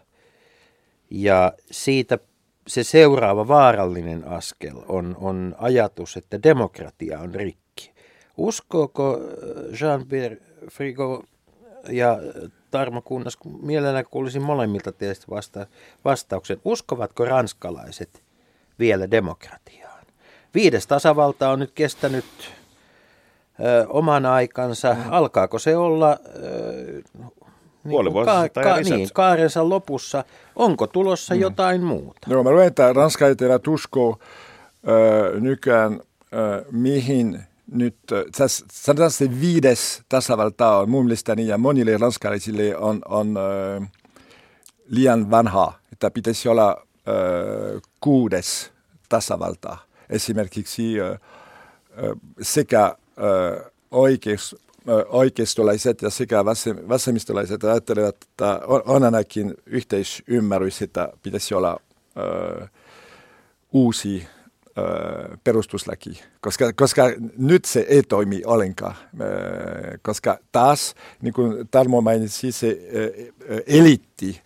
[1.09, 2.19] ja siitä
[2.67, 7.91] se seuraava vaarallinen askel on, on ajatus, että demokratia on rikki.
[8.37, 9.19] Uskooko
[9.71, 10.41] Jean-Pierre
[10.71, 11.23] Frigo
[11.89, 12.17] ja
[12.71, 15.65] Tarmo Kunnas, mielellään kuulisin molemmilta teistä vasta-
[16.05, 16.61] vastauksen.
[16.65, 18.23] Uskovatko ranskalaiset
[18.79, 20.05] vielä demokratiaan?
[20.53, 22.25] Viides tasavalta on nyt kestänyt
[23.59, 24.95] ö, oman aikansa.
[25.09, 27.01] Alkaako se olla ö,
[27.85, 30.23] niin, ka- ka- niin, kaarensa lopussa?
[30.55, 31.41] Onko tulossa mm.
[31.41, 32.19] jotain muuta?
[32.27, 34.19] Joo, mä luen, että Ranska ei tehdä uskoo
[34.87, 36.01] ö, nykyään
[36.33, 37.39] ö, mihin
[37.71, 37.95] nyt,
[38.37, 43.35] tässä, sanotaan se viides tasavalta on mun mielestäni ja monille ranskalaisille on, on
[43.81, 43.89] äh,
[44.89, 46.77] liian vanha, että pitäisi olla
[47.07, 48.71] äh, kuudes
[49.09, 49.77] tasavalta.
[50.09, 51.19] Esimerkiksi äh,
[52.41, 52.95] sekä äh,
[53.91, 54.64] oikeus, äh,
[55.07, 56.45] oikeistolaiset ja sekä
[56.89, 61.79] vasemmistolaiset ajattelevat, että on, ainakin yhteisymmärrys, että pitäisi olla
[62.17, 62.69] äh,
[63.71, 64.27] uusi
[65.43, 67.03] perustuslaki, koska, koska
[67.37, 68.95] nyt se ei toimi ollenkaan,
[70.01, 72.79] koska taas, niin kuin Tarmo mainitsi, se
[73.67, 74.41] elitti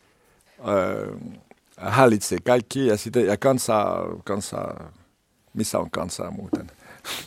[1.77, 3.85] hallitsee kaikki ja, sitten, ja kansa,
[4.23, 4.75] kansa,
[5.53, 6.71] missä on kansaa muuten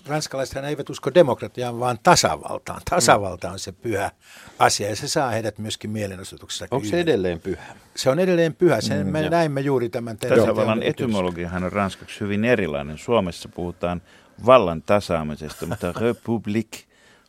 [0.07, 2.81] ranskalaisethan eivät usko demokratiaan, vaan tasavaltaan.
[2.91, 4.11] Tasavalta on se pyhä
[4.59, 6.66] asia ja se saa heidät myöskin mielenosoituksessa.
[6.70, 7.77] Onko se edelleen pyhä?
[7.97, 8.81] Se on edelleen pyhä.
[8.81, 9.31] Sen mm, me jo.
[9.31, 12.99] näimme juuri tämän Tasavallan etymologiahan on ranskaksi hyvin erilainen.
[12.99, 14.03] Suomessa puhutaan
[14.47, 16.70] vallan tasaamisesta, mutta republik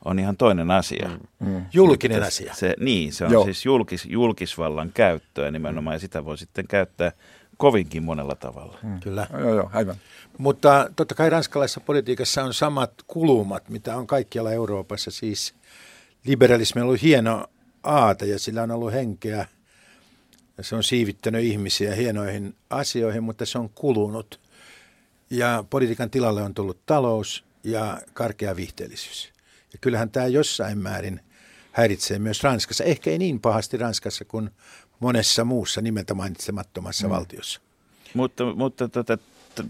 [0.05, 1.09] on ihan toinen asia.
[1.39, 1.49] Mm.
[1.49, 1.65] Mm.
[1.73, 2.53] Julkinen asia.
[2.53, 3.43] Se, niin, se on Joo.
[3.43, 7.11] siis julkis, julkisvallan käyttöä nimenomaan, ja sitä voi sitten käyttää
[7.63, 8.77] kovinkin monella tavalla.
[8.83, 8.99] Mm.
[8.99, 9.27] Kyllä.
[9.39, 9.95] Joo, joo, aivan.
[10.37, 15.11] Mutta totta kai ranskalaisessa politiikassa on samat kulumat, mitä on kaikkialla Euroopassa.
[15.11, 15.55] Siis
[16.25, 17.47] liberalismi on ollut hieno
[17.83, 19.47] aate ja sillä on ollut henkeä.
[20.57, 24.39] Ja se on siivittänyt ihmisiä hienoihin asioihin, mutta se on kulunut.
[25.29, 29.33] Ja politiikan tilalle on tullut talous ja karkea vihteellisyys.
[29.73, 31.19] Ja kyllähän tämä jossain määrin
[31.71, 32.83] häiritsee myös Ranskassa.
[32.83, 34.49] Ehkä ei niin pahasti Ranskassa kuin
[34.99, 37.13] monessa muussa nimeltä mainitsemattomassa mm.
[37.13, 37.61] valtiossa.
[38.13, 39.17] Mutta, mutta tota,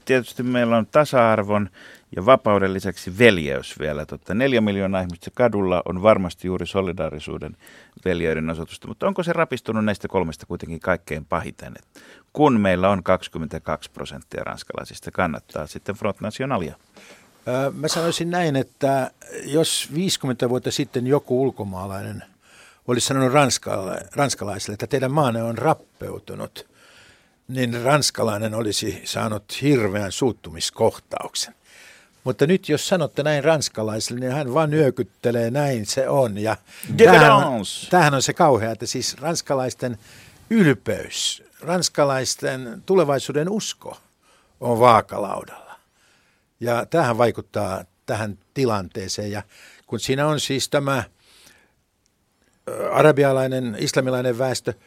[0.06, 1.70] tietysti meillä on tasa-arvon
[2.16, 4.06] ja vapauden lisäksi veljeys vielä.
[4.06, 7.58] Totta, neljä miljoonaa ihmistä kadulla on varmasti juuri solidaarisuuden
[8.06, 11.74] veljeyden osoitusta, mutta onko se rapistunut näistä kolmesta kuitenkin kaikkein pahiten?
[11.80, 12.04] Et
[12.34, 16.76] kun meillä on 22 prosenttia ranskalaisista, kannattaa sitten Front Nationalia.
[17.74, 19.12] Mä sanoisin näin, että
[19.46, 22.24] jos 50 vuotta sitten joku ulkomaalainen
[22.88, 23.34] olisi sanonut
[24.16, 26.66] ranskalaisille, että teidän maanne on rappeutunut–
[27.48, 31.56] niin ranskalainen olisi saanut hirveän suuttumiskohtauksen.
[32.24, 36.38] Mutta nyt jos sanotte näin ranskalaisille, niin hän vaan nyökyttelee, näin se on.
[36.38, 36.58] Ja
[36.98, 37.32] tämähän,
[37.90, 39.98] tämähän on se kauhea, että siis ranskalaisten
[40.50, 43.98] ylpeys, ranskalaisten tulevaisuuden usko
[44.62, 45.80] on vaakalaudalla.
[46.60, 49.32] Ja tähän vaikuttaa tähän tilanteeseen.
[49.32, 49.44] Ja
[49.88, 51.04] kun siinä on siis tämä
[52.92, 54.74] arabialainen, islamilainen väestö–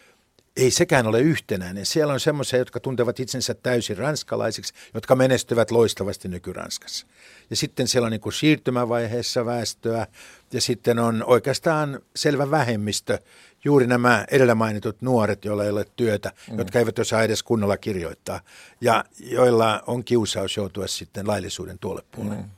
[0.56, 1.86] ei sekään ole yhtenäinen.
[1.86, 7.06] Siellä on semmoisia, jotka tuntevat itsensä täysin ranskalaisiksi, jotka menestyvät loistavasti nykyranskassa.
[7.50, 10.06] Ja sitten siellä on niin kuin siirtymävaiheessa väestöä
[10.52, 13.18] ja sitten on oikeastaan selvä vähemmistö,
[13.64, 16.58] juuri nämä edellä mainitut nuoret, joilla ei ole työtä, mm.
[16.58, 18.40] jotka eivät osaa edes kunnolla kirjoittaa
[18.80, 22.36] ja joilla on kiusaus joutua sitten laillisuuden tuolle puolelle.
[22.36, 22.50] Mm.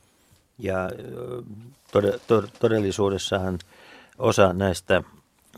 [0.59, 1.41] Ja ö,
[1.91, 3.59] tod- tod- todellisuudessahan
[4.19, 5.03] osa näistä,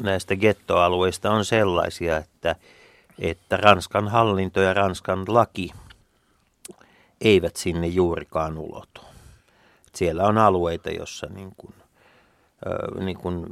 [0.03, 2.55] näistä gettoalueista on sellaisia, että,
[3.20, 5.72] että Ranskan hallinto ja Ranskan laki
[7.22, 9.01] eivät sinne juurikaan ulotu.
[9.95, 11.74] Siellä on alueita, jossa niin kuin,
[12.99, 13.45] niin kuin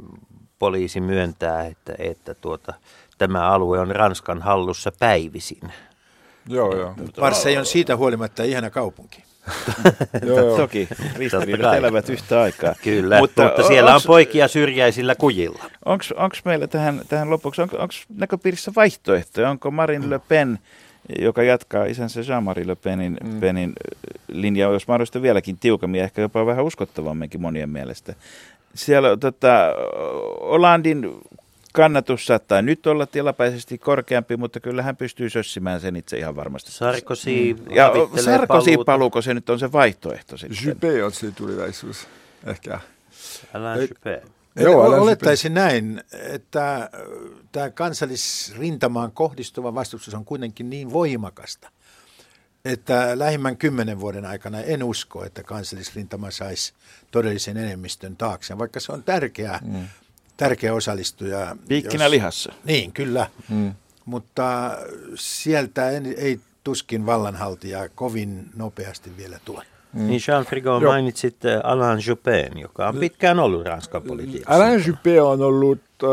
[0.58, 2.74] poliisi myöntää, että, että tuota,
[3.18, 5.72] tämä alue on Ranskan hallussa päivisin.
[6.50, 6.94] Joo, joo.
[7.20, 9.24] Marseille on siitä huolimatta ihana kaupunki.
[10.26, 10.56] joo, joo.
[10.56, 11.78] Toki ristiriidat kai.
[11.78, 12.74] elävät yhtä aikaa.
[12.84, 15.64] Kyllä, mutta, mutta siellä on poikia syrjäisillä kujilla.
[15.84, 17.76] Onko meillä tähän, tähän lopuksi, onko
[18.16, 19.50] näköpiirissä vaihtoehtoja?
[19.50, 20.58] Onko Marine Le Pen,
[21.18, 23.40] joka jatkaa isänsä Jean-Marie Le Penin, mm.
[23.40, 23.72] Penin
[24.28, 28.14] linjaa, jos mahdollista vieläkin tiukemmin ja ehkä jopa vähän uskottavamminkin monien mielestä.
[28.74, 29.48] Siellä tota,
[30.40, 31.20] Hollandin
[31.72, 36.72] kannatus saattaa nyt olla tilapäisesti korkeampi, mutta kyllä hän pystyy sössimään sen itse ihan varmasti.
[36.72, 38.84] Sarkozy Ja havittelee Sarkozy paluuta.
[38.84, 40.58] paluuko se nyt on se vaihtoehto sitten?
[40.72, 42.06] Juppé on se tulevaisuus,
[42.46, 42.80] ehkä.
[43.54, 44.30] Alain Juppé.
[44.56, 46.88] Joo, Joo, älä olettaisin näin, että äh,
[47.52, 51.70] tämä kansallisrintamaan kohdistuva vastustus on kuitenkin niin voimakasta,
[52.64, 56.72] että lähimmän kymmenen vuoden aikana en usko, että kansallisrintama saisi
[57.10, 59.88] todellisen enemmistön taakse, vaikka se on tärkeä, mm.
[60.40, 61.56] Tärkeä osallistuja.
[61.68, 62.52] Piikkinä lihassa.
[62.64, 63.26] Niin, kyllä.
[63.48, 63.74] Mm.
[64.04, 64.78] Mutta
[65.14, 69.64] sieltä en, ei tuskin vallanhaltijaa kovin nopeasti vielä tule.
[69.92, 70.06] Mm.
[70.06, 74.54] Niin Jean Frigo mainitsit äh, Alain Juppén, joka on pitkään ollut Ranskan politiikassa.
[74.54, 76.08] Alain Juppé on ollut äh,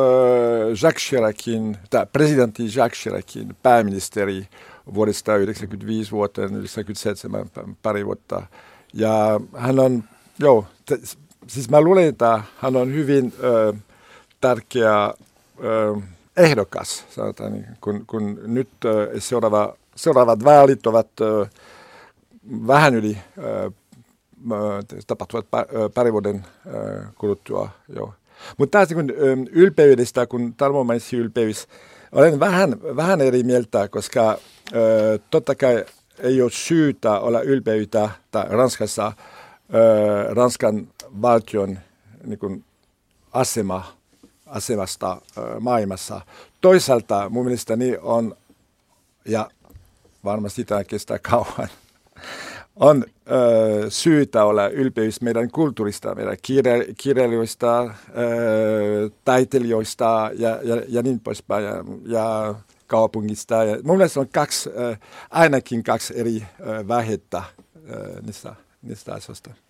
[0.84, 4.48] Jacques Chiracin, tai presidentti Jacques Chiracin pääministeri
[4.94, 8.46] vuodesta 1995 vuoteen 1997 pari vuotta.
[8.94, 10.04] Ja hän on,
[10.40, 11.00] joo, te,
[11.48, 13.82] siis mä luulen, että hän on hyvin äh,
[14.42, 15.14] tärkeä
[16.38, 18.70] ehdokas, sanotaan, niin, kun, kun nyt
[19.20, 21.50] seuraava, seuraavat vaalit ovat äh,
[22.68, 23.18] vähän yli
[25.08, 25.46] tapahtuvat
[25.94, 26.46] pari vuoden
[27.18, 27.70] kuluttua.
[27.96, 28.14] Joo.
[28.58, 31.68] Mutta taas niin kun, ylpeydestä, kun Tarmo mainitsi ylpeys,
[32.12, 34.38] olen vähän, vähän eri mieltä, koska
[35.32, 35.86] totta kai
[36.20, 39.12] ei ole syytä olla ylpeyttä tai Ranskassa
[40.30, 40.88] Ranskan
[41.22, 41.80] valtion
[42.24, 42.64] niin
[43.34, 43.94] asema,
[44.48, 45.22] asemasta
[45.60, 46.22] maailmassa.
[46.62, 48.38] Toisaalta mun mielestäni on,
[49.26, 49.50] ja
[50.24, 51.68] varmasti tämä kestää kauan,
[52.76, 61.02] on ö, syytä olla ylpeys meidän kulttuurista, meidän kirja, kirjailijoista, ö, taiteilijoista ja, ja, ja
[61.02, 62.56] niin poispäin, ja, ja
[62.88, 63.64] kaupungista.
[63.64, 64.96] Ja mun mielestä on kaksi, ö,
[65.30, 67.44] ainakin kaksi eri ö, vaihetta
[67.90, 69.67] ö, niistä, niistä asioista.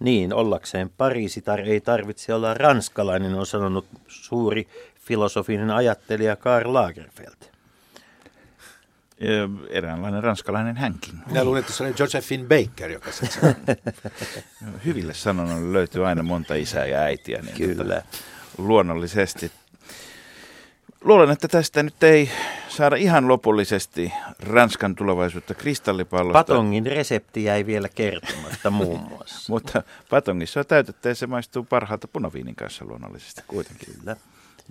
[0.00, 4.68] Niin, ollakseen Pariisi tar- ei tarvitse olla ranskalainen, on sanonut suuri
[5.00, 7.56] filosofinen ajattelija Karl Lagerfeld.
[9.70, 11.14] Eräänlainen ranskalainen hänkin.
[11.26, 13.54] Minä luulen, että se oli Josephine Baker, joka sen sanoi.
[14.84, 17.42] Hyville sanonnoille löytyy aina monta isää ja äitiä.
[17.42, 17.94] Niin Kyllä.
[17.94, 18.02] Tota,
[18.58, 19.52] luonnollisesti.
[21.06, 22.30] Luulen, että tästä nyt ei
[22.68, 26.38] saada ihan lopullisesti Ranskan tulevaisuutta kristallipallosta.
[26.44, 29.52] Patongin resepti jäi vielä kertomatta muun muassa.
[29.52, 33.94] Mutta patongissa on täytettä ja se maistuu parhaalta punaviinin kanssa luonnollisesti kuitenkin.
[33.94, 34.16] Kyllä.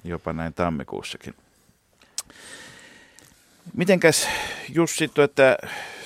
[0.03, 1.36] Jopa näin tammikuussakin.
[3.73, 4.27] Mitenkäs
[4.69, 5.57] Jussi, että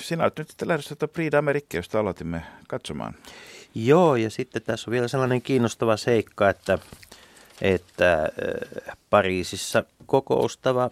[0.02, 3.16] sinä olet nyt lähdössä tuota Prix d'Amérique, josta aloitimme katsomaan.
[3.76, 6.80] Joo, ja sitten tässä on vielä sellainen kiinnostava seikka, että,
[7.62, 10.90] että äh, Pariisissa kokoustava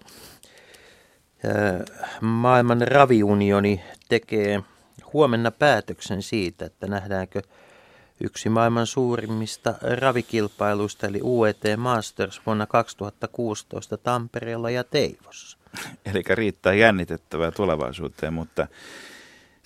[2.21, 4.63] maailman raviunioni tekee
[5.13, 7.41] huomenna päätöksen siitä, että nähdäänkö
[8.23, 15.57] yksi maailman suurimmista ravikilpailuista, eli UET Masters vuonna 2016 Tampereella ja Teivossa.
[16.05, 18.67] Eli riittää jännitettävää tulevaisuuteen, mutta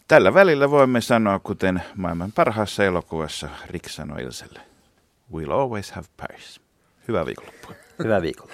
[0.08, 4.60] tällä välillä voimme sanoa, kuten maailman parhaassa elokuvassa Rick sanoi Ilselle,
[5.34, 6.62] We'll always have Paris.
[7.08, 7.76] Hyvää viikonloppua.
[8.04, 8.54] Hyvää viikolla.